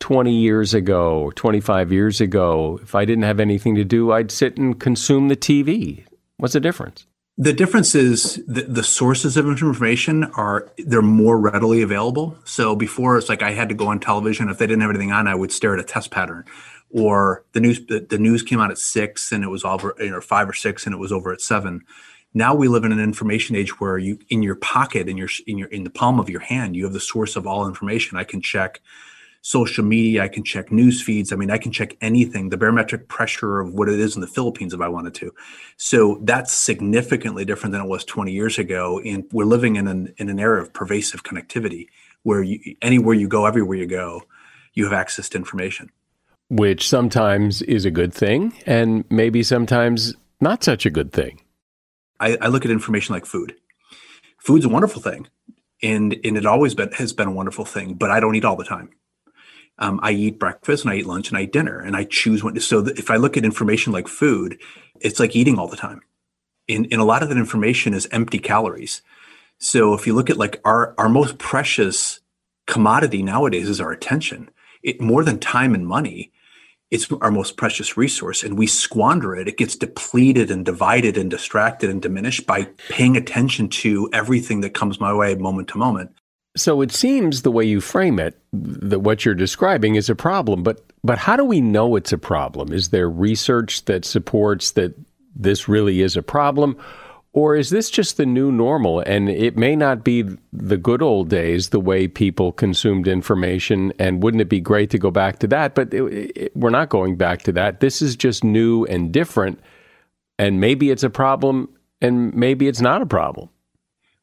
[0.00, 4.56] 20 years ago 25 years ago if i didn't have anything to do i'd sit
[4.56, 6.04] and consume the tv
[6.38, 7.04] What's the difference?
[7.36, 12.36] The difference is the, the sources of information are they're more readily available.
[12.44, 14.48] So before it's like I had to go on television.
[14.48, 16.44] If they didn't have anything on, I would stare at a test pattern.
[16.90, 20.10] Or the news the, the news came out at six and it was over you
[20.10, 21.84] know five or six and it was over at seven.
[22.34, 25.58] Now we live in an information age where you in your pocket in your in
[25.58, 28.16] your in the palm of your hand you have the source of all information.
[28.16, 28.80] I can check
[29.42, 30.22] social media.
[30.22, 31.32] I can check news feeds.
[31.32, 34.26] I mean, I can check anything, the barometric pressure of what it is in the
[34.26, 35.32] Philippines if I wanted to.
[35.76, 39.00] So that's significantly different than it was 20 years ago.
[39.04, 41.86] And we're living in an, in an era of pervasive connectivity
[42.22, 44.22] where you, anywhere you go, everywhere you go,
[44.74, 45.90] you have access to information.
[46.50, 51.40] Which sometimes is a good thing and maybe sometimes not such a good thing.
[52.20, 53.54] I, I look at information like food.
[54.38, 55.28] Food's a wonderful thing
[55.82, 58.56] and and it always been has been a wonderful thing but i don't eat all
[58.56, 58.90] the time
[59.78, 62.42] um, I eat breakfast and I eat lunch and I eat dinner and I choose
[62.42, 62.58] when.
[62.60, 64.58] So if I look at information like food,
[65.00, 66.02] it's like eating all the time.
[66.68, 69.02] And, and a lot of that information is empty calories.
[69.58, 72.20] So if you look at like our our most precious
[72.68, 74.50] commodity nowadays is our attention.
[74.84, 76.30] It more than time and money,
[76.90, 79.48] it's our most precious resource, and we squander it.
[79.48, 84.74] It gets depleted and divided and distracted and diminished by paying attention to everything that
[84.74, 86.12] comes my way moment to moment.
[86.58, 90.62] So it seems the way you frame it, that what you're describing is a problem.
[90.62, 92.72] But but how do we know it's a problem?
[92.72, 94.94] Is there research that supports that
[95.36, 96.76] this really is a problem?
[97.32, 99.00] Or is this just the new normal?
[99.00, 103.92] And it may not be the good old days, the way people consumed information.
[103.98, 105.74] And wouldn't it be great to go back to that?
[105.74, 106.02] But it,
[106.36, 107.78] it, we're not going back to that.
[107.78, 109.60] This is just new and different.
[110.38, 111.68] And maybe it's a problem,
[112.00, 113.50] and maybe it's not a problem.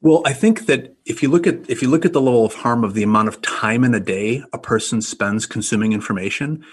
[0.02, 2.54] Well, I think that if you look at if you look at the level of
[2.54, 6.64] harm of the amount of time in a day a person spends consuming information,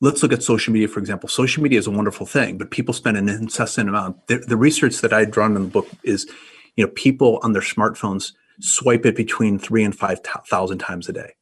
[0.00, 1.28] let's look at social media for example.
[1.28, 4.26] Social media is a wonderful thing, but people spend an incessant amount.
[4.28, 6.26] The, the research that I drawn in the book is,
[6.76, 11.12] you know, people on their smartphones swipe it between three and five thousand times a
[11.12, 11.34] day.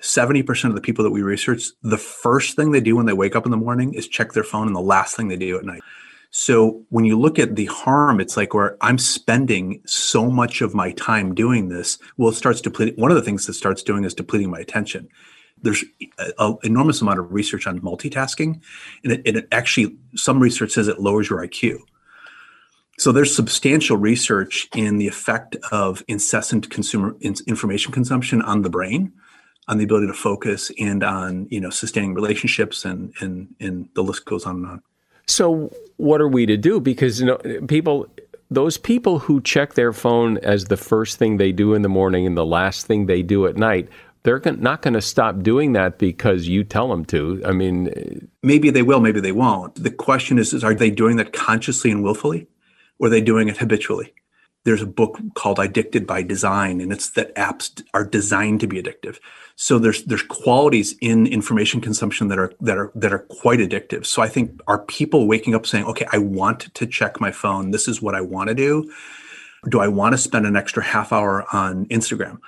[0.00, 3.34] 70% of the people that we research, the first thing they do when they wake
[3.34, 5.64] up in the morning is check their phone, and the last thing they do at
[5.64, 5.82] night.
[6.30, 10.74] So when you look at the harm, it's like where I'm spending so much of
[10.74, 11.98] my time doing this.
[12.16, 13.00] Well, it starts depleting.
[13.00, 15.08] One of the things that starts doing is depleting my attention.
[15.60, 15.84] There's
[16.38, 18.60] an enormous amount of research on multitasking,
[19.02, 21.78] and it, it actually some research says it lowers your IQ.
[22.98, 29.12] So there's substantial research in the effect of incessant consumer information consumption on the brain,
[29.66, 34.02] on the ability to focus, and on you know sustaining relationships, and and and the
[34.02, 34.82] list goes on and on.
[35.28, 36.80] So, what are we to do?
[36.80, 38.06] Because you know, people,
[38.50, 42.26] those people who check their phone as the first thing they do in the morning
[42.26, 43.88] and the last thing they do at night,
[44.22, 47.42] they're not going to stop doing that because you tell them to.
[47.44, 49.74] I mean, maybe they will, maybe they won't.
[49.82, 52.48] The question is, is are they doing that consciously and willfully,
[52.98, 54.12] or are they doing it habitually?
[54.64, 58.82] There's a book called Addicted by Design, and it's that apps are designed to be
[58.82, 59.18] addictive.
[59.56, 64.06] So there's there's qualities in information consumption that are that are that are quite addictive.
[64.06, 67.70] So I think are people waking up saying, okay, I want to check my phone.
[67.70, 68.92] This is what I want to do.
[69.68, 72.38] Do I want to spend an extra half hour on Instagram?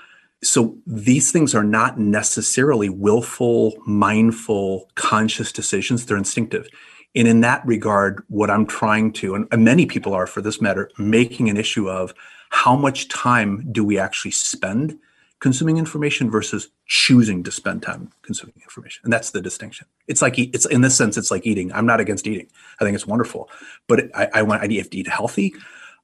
[0.43, 6.07] So these things are not necessarily willful, mindful, conscious decisions.
[6.07, 6.69] They're instinctive.
[7.15, 10.91] And in that regard, what I'm trying to, and many people are for this matter,
[10.97, 12.15] making an issue of
[12.51, 14.99] how much time do we actually spend
[15.41, 19.01] consuming information versus choosing to spend time consuming information.
[19.05, 19.87] And that's the distinction.
[20.07, 21.73] It's like, it's in this sense, it's like eating.
[21.73, 22.49] I'm not against eating.
[22.81, 23.49] I think it's wonderful,
[23.89, 25.55] but I, I want, I have to eat healthy.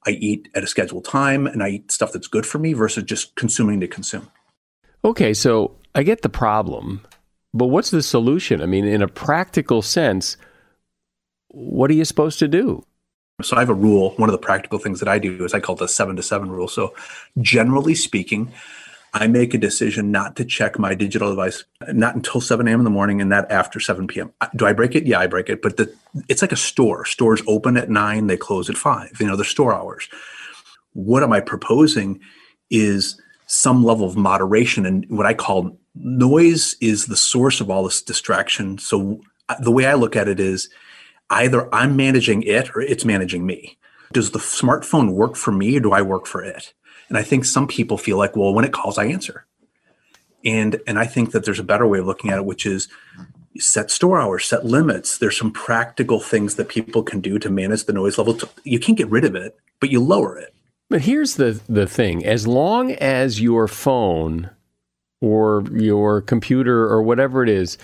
[0.05, 3.03] I eat at a scheduled time and I eat stuff that's good for me versus
[3.03, 4.29] just consuming to consume.
[5.05, 7.05] Okay, so I get the problem,
[7.53, 8.61] but what's the solution?
[8.61, 10.37] I mean, in a practical sense,
[11.49, 12.83] what are you supposed to do?
[13.41, 14.11] So I have a rule.
[14.17, 16.23] One of the practical things that I do is I call it the seven to
[16.23, 16.67] seven rule.
[16.67, 16.95] So
[17.39, 18.51] generally speaking,
[19.13, 22.79] I make a decision not to check my digital device not until 7 a.m.
[22.79, 24.33] in the morning and that after 7 p.m.
[24.55, 25.05] Do I break it?
[25.05, 25.61] Yeah, I break it.
[25.61, 25.93] But the,
[26.27, 27.05] it's like a store.
[27.05, 29.11] Stores open at nine, they close at five.
[29.19, 30.09] You know, they're store hours.
[30.93, 32.19] What am I proposing
[32.69, 37.85] is some level of moderation and what I call noise is the source of all
[37.85, 38.77] this distraction.
[38.77, 40.69] So uh, the way I look at it is
[41.29, 43.77] either I'm managing it or it's managing me.
[44.13, 46.73] Does the smartphone work for me or do I work for it?
[47.09, 49.45] And I think some people feel like, well, when it calls, I answer.
[50.45, 52.87] And and I think that there's a better way of looking at it, which is
[53.57, 55.17] set store hours, set limits.
[55.17, 58.39] There's some practical things that people can do to manage the noise level.
[58.63, 60.53] You can't get rid of it, but you lower it.
[60.89, 64.51] But here's the the thing: as long as your phone
[65.21, 67.77] or your computer or whatever it is,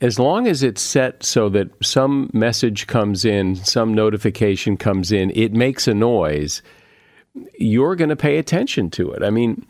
[0.00, 5.30] as long as it's set so that some message comes in, some notification comes in,
[5.34, 6.62] it makes a noise
[7.58, 9.22] you're going to pay attention to it.
[9.22, 9.64] I mean,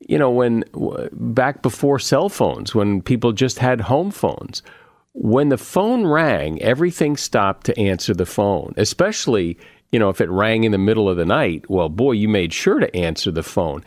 [0.00, 0.64] you know, when
[1.12, 4.62] back before cell phones, when people just had home phones,
[5.12, 9.58] when the phone rang, everything stopped to answer the phone, especially,
[9.92, 11.68] you know, if it rang in the middle of the night.
[11.70, 13.82] Well, boy, you made sure to answer the phone.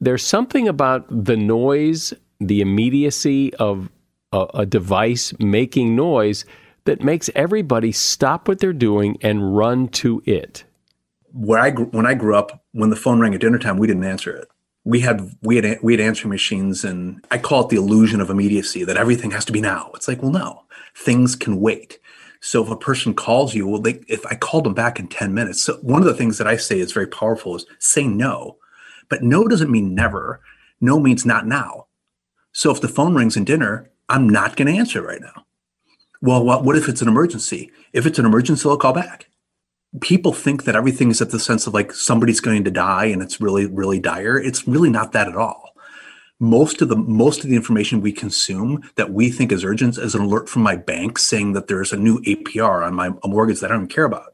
[0.00, 3.90] There's something about the noise, the immediacy of
[4.32, 6.44] a, a device making noise
[6.84, 10.64] that makes everybody stop what they're doing and run to it
[11.34, 14.04] where I when I grew up, when the phone rang at dinner time, we didn't
[14.04, 14.48] answer it.
[14.84, 18.30] We had we had we had answering machines, and I call it the illusion of
[18.30, 19.90] immediacy that everything has to be now.
[19.94, 20.62] It's like, well, no,
[20.96, 21.98] things can wait.
[22.40, 25.34] So if a person calls you, well, they, if I called them back in ten
[25.34, 28.58] minutes, so one of the things that I say is very powerful is say no,
[29.08, 30.40] but no doesn't mean never.
[30.80, 31.86] No means not now.
[32.52, 35.46] So if the phone rings in dinner, I'm not going to answer right now.
[36.20, 37.70] Well, what, what if it's an emergency?
[37.92, 39.28] If it's an emergency, I'll call back
[40.00, 43.22] people think that everything is at the sense of like somebody's going to die and
[43.22, 45.70] it's really really dire it's really not that at all
[46.40, 50.14] most of the most of the information we consume that we think is urgent is
[50.14, 53.70] an alert from my bank saying that there's a new apr on my mortgage that
[53.70, 54.33] i don't care about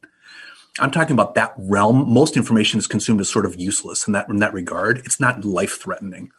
[0.80, 4.28] i'm talking about that realm most information is consumed as sort of useless in that
[4.28, 6.30] in that regard it's not life threatening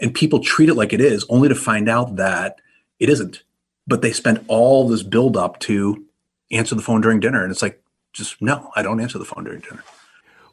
[0.00, 2.60] and people treat it like it is only to find out that
[2.98, 3.42] it isn't
[3.86, 6.04] but they spend all this build up to
[6.50, 7.82] answer the phone during dinner and it's like
[8.16, 9.84] just no, I don't answer the phone during dinner.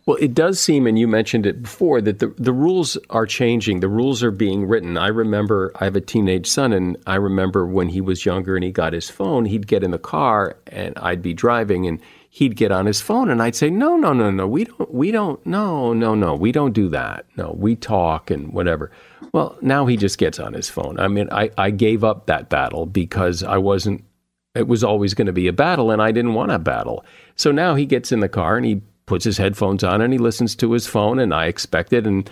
[0.05, 3.79] Well, it does seem, and you mentioned it before, that the, the rules are changing.
[3.79, 4.97] The rules are being written.
[4.97, 8.65] I remember I have a teenage son, and I remember when he was younger and
[8.65, 12.01] he got his phone, he'd get in the car and I'd be driving and
[12.35, 15.11] he'd get on his phone and I'd say, No, no, no, no, we don't, we
[15.11, 17.27] don't, no, no, no, we don't do that.
[17.37, 18.89] No, we talk and whatever.
[19.33, 20.99] Well, now he just gets on his phone.
[20.99, 24.03] I mean, I, I gave up that battle because I wasn't
[24.55, 27.05] it was always going to be a battle, and I didn't want a battle.
[27.35, 30.19] So now he gets in the car and he puts his headphones on and he
[30.19, 32.27] listens to his phone, and I expect it, and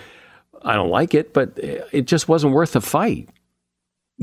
[0.63, 3.29] I don't like it, but it just wasn't worth the fight.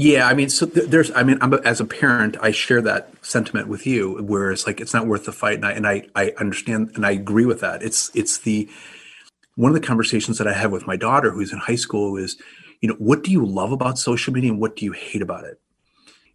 [0.01, 3.67] Yeah, I mean, so there's, I mean, I'm, as a parent, I share that sentiment
[3.67, 6.33] with you, where it's like it's not worth the fight, and I and I, I
[6.39, 7.83] understand and I agree with that.
[7.83, 8.71] It's it's the
[9.57, 12.37] one of the conversations that I have with my daughter, who's in high school, is,
[12.81, 15.43] you know, what do you love about social media and what do you hate about
[15.43, 15.61] it?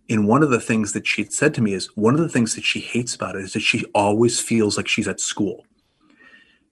[0.09, 2.55] And one of the things that she said to me is one of the things
[2.55, 5.65] that she hates about it is that she always feels like she's at school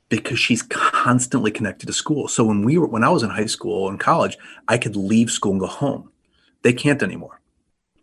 [0.09, 2.27] because she's constantly connected to school.
[2.27, 4.37] So when we were when I was in high school and college,
[4.67, 6.09] I could leave school and go home.
[6.63, 7.41] They can't anymore.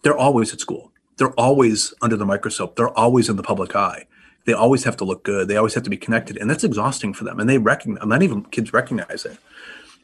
[0.03, 0.93] They're always at school.
[1.17, 2.77] They're always under the microscope.
[2.77, 4.07] They're always in the public eye.
[4.45, 5.49] They always have to look good.
[5.49, 7.39] They always have to be connected, and that's exhausting for them.
[7.39, 8.07] And they recognize.
[8.07, 9.37] Not even kids recognize it.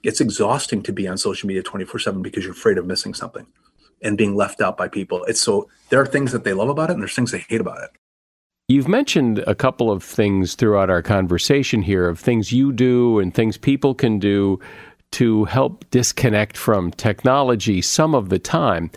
[0.02, 3.46] it's exhausting to be on social media 24 7 because you're afraid of missing something
[4.02, 5.24] and being left out by people.
[5.24, 7.60] It's so there are things that they love about it and there's things they hate
[7.60, 7.90] about it.
[8.68, 13.32] You've mentioned a couple of things throughout our conversation here of things you do and
[13.32, 14.58] things people can do
[15.14, 18.90] to help disconnect from technology some of the time.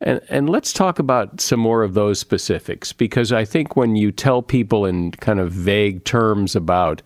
[0.00, 4.10] And, and let's talk about some more of those specifics because I think when you
[4.10, 7.00] tell people in kind of vague terms about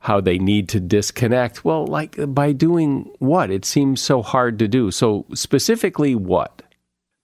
[0.00, 3.50] how they need to disconnect, well, like by doing what?
[3.50, 4.90] It seems so hard to do.
[4.90, 6.62] So, specifically, what?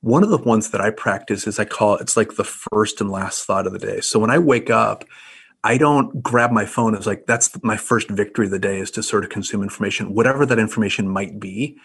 [0.03, 3.01] One of the ones that I practice is I call it, it's like the first
[3.01, 4.01] and last thought of the day.
[4.01, 5.05] So, when I wake up,
[5.67, 8.93] I don't grab my phone as like that's my first victory of the day is
[8.93, 11.77] to sort of consume information, whatever that information might be.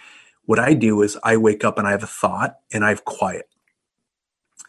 [0.45, 3.05] What I do is I wake up and I have a thought and I have
[3.05, 3.49] quiet.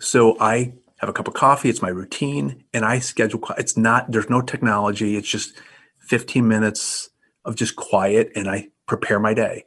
[0.00, 4.10] So I have a cup of coffee, it's my routine, and I schedule it's not
[4.10, 5.60] there's no technology, it's just
[5.98, 7.10] 15 minutes
[7.44, 9.66] of just quiet and I prepare my day.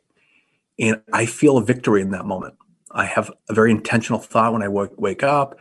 [0.80, 2.56] And I feel a victory in that moment.
[2.90, 5.60] I have a very intentional thought when I wake, wake up.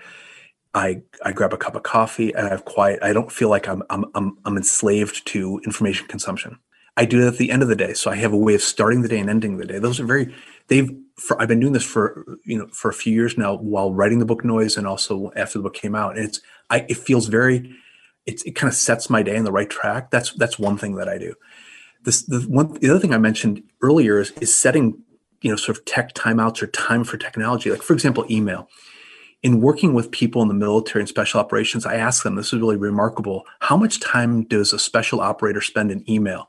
[0.74, 2.98] I, I grab a cup of coffee and I have quiet.
[3.02, 6.58] I don't feel like I'm, I'm, I'm, I'm enslaved to information consumption.
[6.96, 7.94] I do that at the end of the day.
[7.94, 9.78] So I have a way of starting the day and ending the day.
[9.78, 10.34] Those are very,
[10.68, 13.92] they've, for, I've been doing this for, you know, for a few years now while
[13.92, 16.16] writing the book Noise and also after the book came out.
[16.16, 17.74] And it's, I, it feels very,
[18.26, 20.10] it's, it kind of sets my day in the right track.
[20.10, 21.34] That's, that's one thing that I do.
[22.02, 24.98] This, the one, the other thing I mentioned earlier is, is setting,
[25.40, 27.70] you know, sort of tech timeouts or time for technology.
[27.70, 28.68] Like for example, email
[29.44, 32.60] in working with people in the military and special operations, I ask them, this is
[32.60, 36.48] really remarkable, how much time does a special operator spend in email?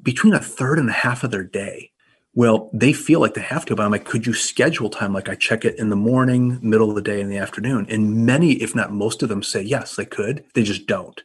[0.00, 1.90] Between a third and a half of their day.
[2.32, 5.12] Well, they feel like they have to, but I'm like, could you schedule time?
[5.12, 7.86] Like I check it in the morning, middle of the day, in the afternoon.
[7.88, 10.44] And many, if not most of them, say yes, they could.
[10.54, 11.20] They just don't.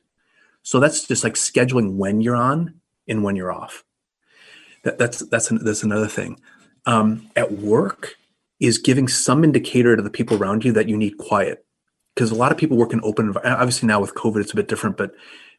[0.64, 3.84] So that's just like scheduling when you're on and when you're off.
[4.84, 6.40] That, that's that's an, that's another thing.
[6.86, 8.16] Um, at work,
[8.62, 11.66] is giving some indicator to the people around you that you need quiet.
[12.16, 14.68] Because a lot of people work in open obviously now with covid it's a bit
[14.68, 15.12] different but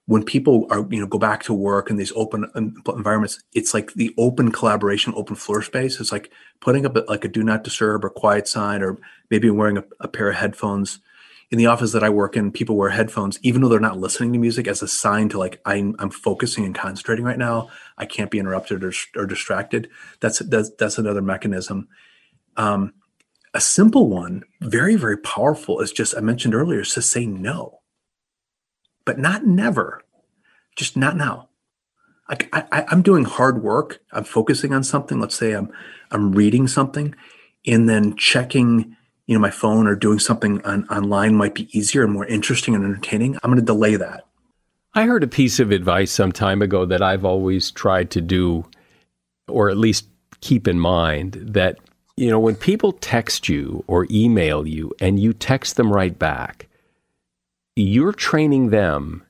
[0.06, 3.92] when people are you know go back to work in these open environments it's like
[3.94, 6.00] the open collaboration open floor space.
[6.00, 6.30] It's like
[6.60, 8.98] putting up a, like a do not disturb or quiet sign or
[9.30, 11.00] maybe wearing a, a pair of headphones.
[11.50, 14.32] In the office that i work in people wear headphones even though they're not listening
[14.32, 17.68] to music as a sign to like i'm, I'm focusing and concentrating right now.
[17.98, 19.90] I can't be interrupted or, or distracted.
[20.20, 21.88] That's, that's that's another mechanism
[22.56, 22.92] um,
[23.54, 27.80] a simple one, very, very powerful, is just I mentioned earlier, is to say no,
[29.04, 30.02] but not never,
[30.76, 31.48] just not now.
[32.28, 34.00] I, I, I'm doing hard work.
[34.12, 35.20] I'm focusing on something.
[35.20, 35.70] Let's say I'm
[36.10, 37.14] I'm reading something,
[37.66, 38.96] and then checking,
[39.26, 42.74] you know, my phone or doing something on, online might be easier and more interesting
[42.74, 43.36] and entertaining.
[43.42, 44.24] I'm going to delay that.
[44.94, 48.64] I heard a piece of advice some time ago that I've always tried to do,
[49.48, 50.06] or at least
[50.40, 51.78] keep in mind that
[52.16, 56.68] you know, when people text you or email you and you text them right back,
[57.74, 59.24] you're training them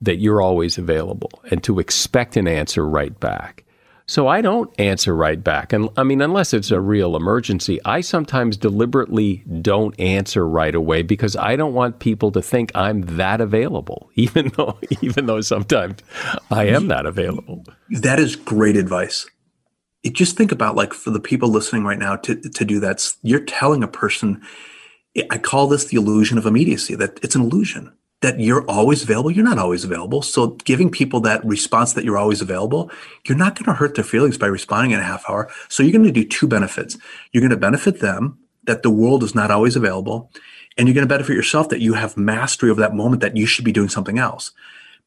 [0.00, 3.64] that you're always available and to expect an answer right back.
[4.08, 5.72] So I don't answer right back.
[5.72, 11.02] And I mean, unless it's a real emergency, I sometimes deliberately don't answer right away
[11.02, 15.98] because I don't want people to think I'm that available, even though, even though sometimes
[16.52, 17.64] I am that available.
[17.90, 19.26] That is great advice
[20.06, 23.12] it, just think about like for the people listening right now to, to do that
[23.22, 24.42] you're telling a person
[25.30, 27.92] i call this the illusion of immediacy that it's an illusion
[28.22, 29.30] that you're always available.
[29.30, 30.22] You're not always available.
[30.22, 32.90] So giving people that response that you're always available
[33.26, 35.50] you're not going to hurt their feelings by responding in a half hour.
[35.68, 36.96] So you're going to do two benefits.
[37.32, 40.30] You're going to benefit them that the world is not always available
[40.76, 43.46] and you're going to benefit yourself that you have mastery over that moment that you
[43.46, 44.52] should be doing something else.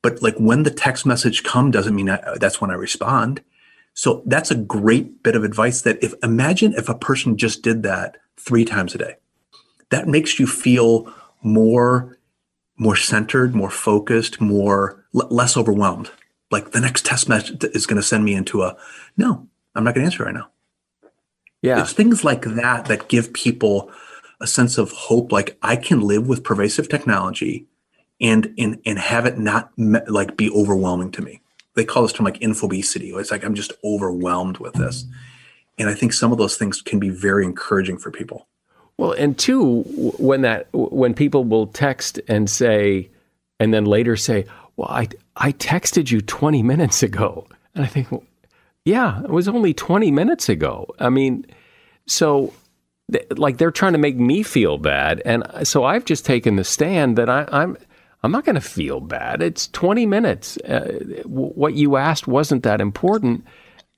[0.01, 3.41] But like when the text message come doesn't mean I, uh, that's when i respond
[3.99, 7.83] so that's a great bit of advice that if imagine if a person just did
[7.83, 9.15] that three times a day.
[9.89, 12.17] That makes you feel more
[12.77, 16.11] more centered, more focused, more l- less overwhelmed.
[16.49, 18.77] Like the next test message is going to send me into a
[19.17, 20.47] no, I'm not going to answer right now.
[21.61, 21.81] Yeah.
[21.81, 23.91] It's things like that that give people
[24.39, 27.67] a sense of hope like I can live with pervasive technology
[28.21, 31.41] and and and have it not me- like be overwhelming to me
[31.79, 33.17] they call this term like infobesity.
[33.17, 35.05] It's like I'm just overwhelmed with this.
[35.77, 38.47] And I think some of those things can be very encouraging for people.
[38.97, 39.83] Well, and two,
[40.19, 43.09] when that when people will text and say,
[43.61, 45.07] and then later say, "Well, I
[45.37, 48.23] I texted you 20 minutes ago," and I think, well,
[48.83, 50.85] yeah, it was only 20 minutes ago.
[50.99, 51.45] I mean,
[52.07, 52.51] so
[53.37, 56.65] like they're trying to make me feel bad, and uh, so I've just taken the
[56.65, 57.77] stand that I, I'm
[58.23, 59.41] I'm not going to feel bad.
[59.41, 60.57] It's 20 minutes.
[60.57, 63.45] Uh, what you asked wasn't that important.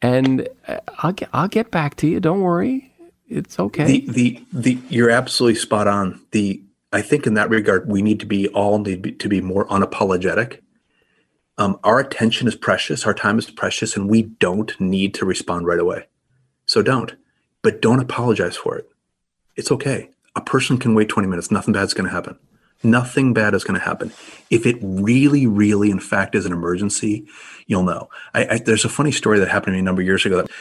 [0.02, 2.20] and uh, I'll get I'll get back to you.
[2.20, 2.92] Don't worry,
[3.30, 3.86] it's okay.
[3.86, 6.20] The the the you're absolutely spot on.
[6.32, 6.62] The
[6.92, 10.60] I think in that regard, we need to be all need to be more unapologetic.
[11.58, 15.68] Um, our attention is precious, our time is precious, and we don't need to respond
[15.68, 16.08] right away.
[16.66, 17.16] So don't,
[17.62, 18.90] but don't apologize for it.
[19.56, 20.10] It's okay.
[20.36, 21.52] A person can wait 20 minutes.
[21.52, 22.40] Nothing bad's going to happen.
[22.84, 24.12] Nothing bad is going to happen.
[24.50, 27.28] If it really, really, in fact, is an emergency,
[27.68, 28.10] you'll know.
[28.34, 30.38] I, I, there's a funny story that happened to me a number of years ago.
[30.38, 30.52] That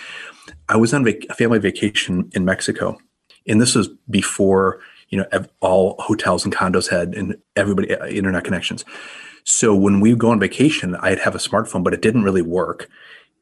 [0.68, 2.98] I was on a family vacation in Mexico,
[3.46, 8.44] and this was before you know all hotels and condos had and everybody uh, internet
[8.44, 8.84] connections.
[9.44, 12.88] So when we go on vacation, I'd have a smartphone, but it didn't really work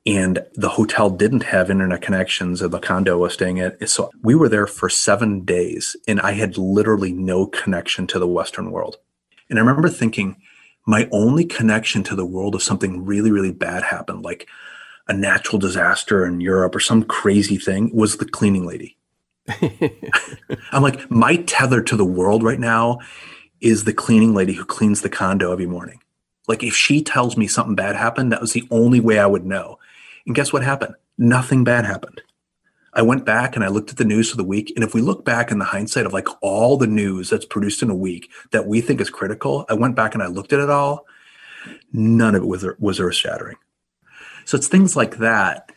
[0.08, 3.86] and the hotel didn't have internet connections or the condo I was staying at.
[3.90, 8.26] So we were there for seven days and I had literally no connection to the
[8.26, 8.96] Western world.
[9.50, 10.36] And I remember thinking,
[10.86, 14.48] my only connection to the world if something really, really bad happened, like
[15.08, 18.96] a natural disaster in Europe or some crazy thing, was the cleaning lady.
[20.72, 23.00] I'm like, my tether to the world right now
[23.60, 26.00] is the cleaning lady who cleans the condo every morning.
[26.46, 29.44] Like, if she tells me something bad happened, that was the only way I would
[29.44, 29.78] know.
[30.28, 30.94] And guess what happened?
[31.16, 32.20] Nothing bad happened.
[32.92, 34.72] I went back and I looked at the news for the week.
[34.76, 37.82] And if we look back in the hindsight of like all the news that's produced
[37.82, 40.60] in a week that we think is critical, I went back and I looked at
[40.60, 41.06] it all.
[41.94, 43.56] None of it was, was earth shattering.
[44.44, 45.72] So it's things like that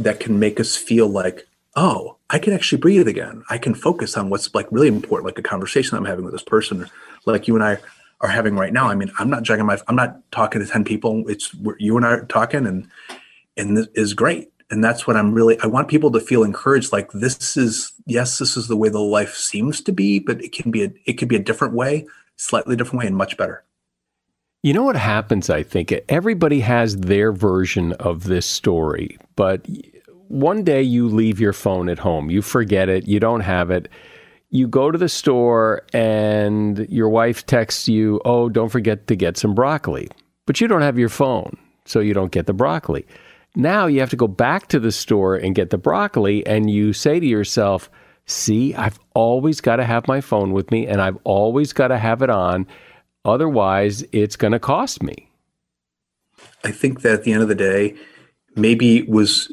[0.00, 1.46] that can make us feel like,
[1.76, 3.44] oh, I can actually breathe again.
[3.50, 6.42] I can focus on what's like really important, like a conversation I'm having with this
[6.42, 6.90] person,
[7.24, 7.78] like you and I
[8.20, 8.88] are having right now.
[8.88, 11.28] I mean, I'm not judging my, I'm not talking to 10 people.
[11.28, 12.88] It's you and I are talking and
[13.56, 14.52] and is great.
[14.70, 18.38] And that's what i'm really i want people to feel encouraged like this is yes
[18.38, 21.18] this is the way the life seems to be but it can be a it
[21.18, 23.64] could be a different way slightly different way and much better.
[24.62, 25.92] You know what happens i think?
[26.08, 29.66] Everybody has their version of this story but
[30.28, 32.30] one day you leave your phone at home.
[32.30, 33.06] You forget it.
[33.06, 33.90] You don't have it.
[34.48, 39.36] You go to the store and your wife texts you oh don't forget to get
[39.36, 40.08] some broccoli.
[40.46, 43.04] But you don't have your phone so you don't get the broccoli
[43.54, 46.92] now you have to go back to the store and get the broccoli, and you
[46.92, 47.90] say to yourself,
[48.26, 51.98] See, I've always got to have my phone with me and I've always got to
[51.98, 52.66] have it on.
[53.24, 55.28] Otherwise, it's going to cost me.
[56.64, 57.94] I think that at the end of the day,
[58.56, 59.52] maybe it was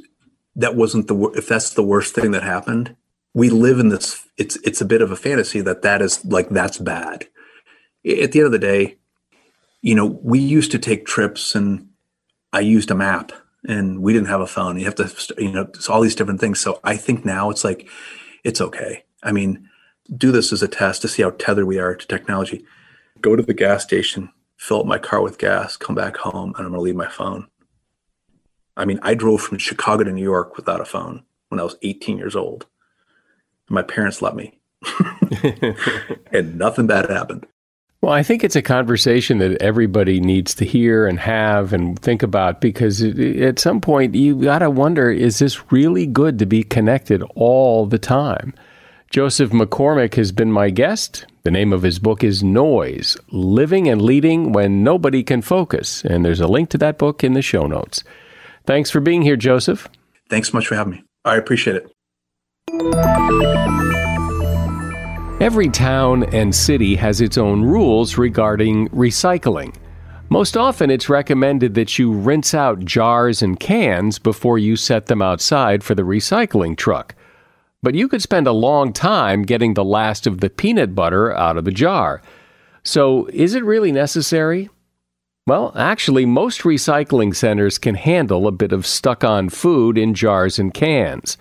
[0.55, 2.95] that wasn't the if that's the worst thing that happened.
[3.33, 4.27] We live in this.
[4.37, 7.27] It's it's a bit of a fantasy that that is like that's bad.
[8.05, 8.97] At the end of the day,
[9.81, 11.89] you know, we used to take trips, and
[12.53, 13.31] I used a map
[13.67, 14.77] and we didn't have a phone.
[14.79, 16.59] You have to, you know, all these different things.
[16.59, 17.87] So I think now it's like,
[18.43, 19.03] it's okay.
[19.23, 19.69] I mean,
[20.15, 22.65] do this as a test to see how tethered we are to technology.
[23.21, 26.65] Go to the gas station, fill up my car with gas, come back home, and
[26.65, 27.47] I'm going to leave my phone.
[28.77, 31.75] I mean, I drove from Chicago to New York without a phone when I was
[31.81, 32.65] 18 years old.
[33.67, 34.59] My parents let me,
[36.31, 37.45] and nothing bad happened.
[38.01, 42.23] Well, I think it's a conversation that everybody needs to hear and have and think
[42.23, 46.63] about because at some point you got to wonder is this really good to be
[46.63, 48.53] connected all the time?
[49.11, 51.25] Joseph McCormack has been my guest.
[51.43, 56.05] The name of his book is Noise Living and Leading When Nobody Can Focus.
[56.05, 58.03] And there's a link to that book in the show notes.
[58.65, 59.89] Thanks for being here, Joseph.
[60.29, 61.03] Thanks so much for having me.
[61.25, 61.91] I appreciate it.
[65.39, 69.73] Every town and city has its own rules regarding recycling.
[70.27, 75.21] Most often, it's recommended that you rinse out jars and cans before you set them
[75.21, 77.15] outside for the recycling truck.
[77.81, 81.55] But you could spend a long time getting the last of the peanut butter out
[81.55, 82.21] of the jar.
[82.83, 84.69] So, is it really necessary?
[85.47, 90.59] Well, actually, most recycling centers can handle a bit of stuck on food in jars
[90.59, 91.37] and cans.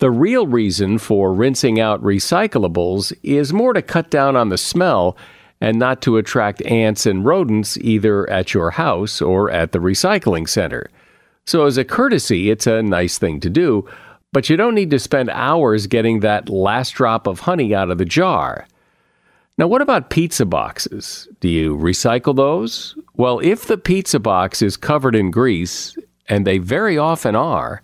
[0.00, 5.14] The real reason for rinsing out recyclables is more to cut down on the smell
[5.60, 10.48] and not to attract ants and rodents either at your house or at the recycling
[10.48, 10.88] center.
[11.44, 13.86] So, as a courtesy, it's a nice thing to do,
[14.32, 17.98] but you don't need to spend hours getting that last drop of honey out of
[17.98, 18.66] the jar.
[19.58, 21.28] Now, what about pizza boxes?
[21.40, 22.96] Do you recycle those?
[23.16, 25.94] Well, if the pizza box is covered in grease,
[26.26, 27.82] and they very often are,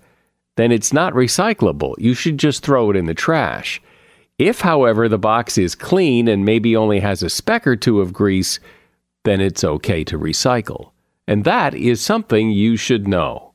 [0.56, 1.94] then it's not recyclable.
[1.98, 3.80] You should just throw it in the trash.
[4.38, 8.12] If, however, the box is clean and maybe only has a speck or two of
[8.12, 8.60] grease,
[9.24, 10.90] then it's okay to recycle.
[11.26, 13.52] And that is something you should know.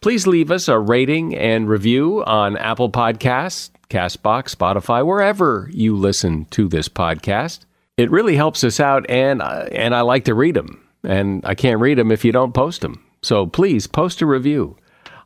[0.00, 6.46] Please leave us a rating and review on Apple Podcasts, Castbox, Spotify, wherever you listen
[6.46, 7.60] to this podcast.
[7.96, 10.86] It really helps us out, and uh, and I like to read them.
[11.02, 13.04] And I can't read them if you don't post them.
[13.22, 14.76] So please post a review.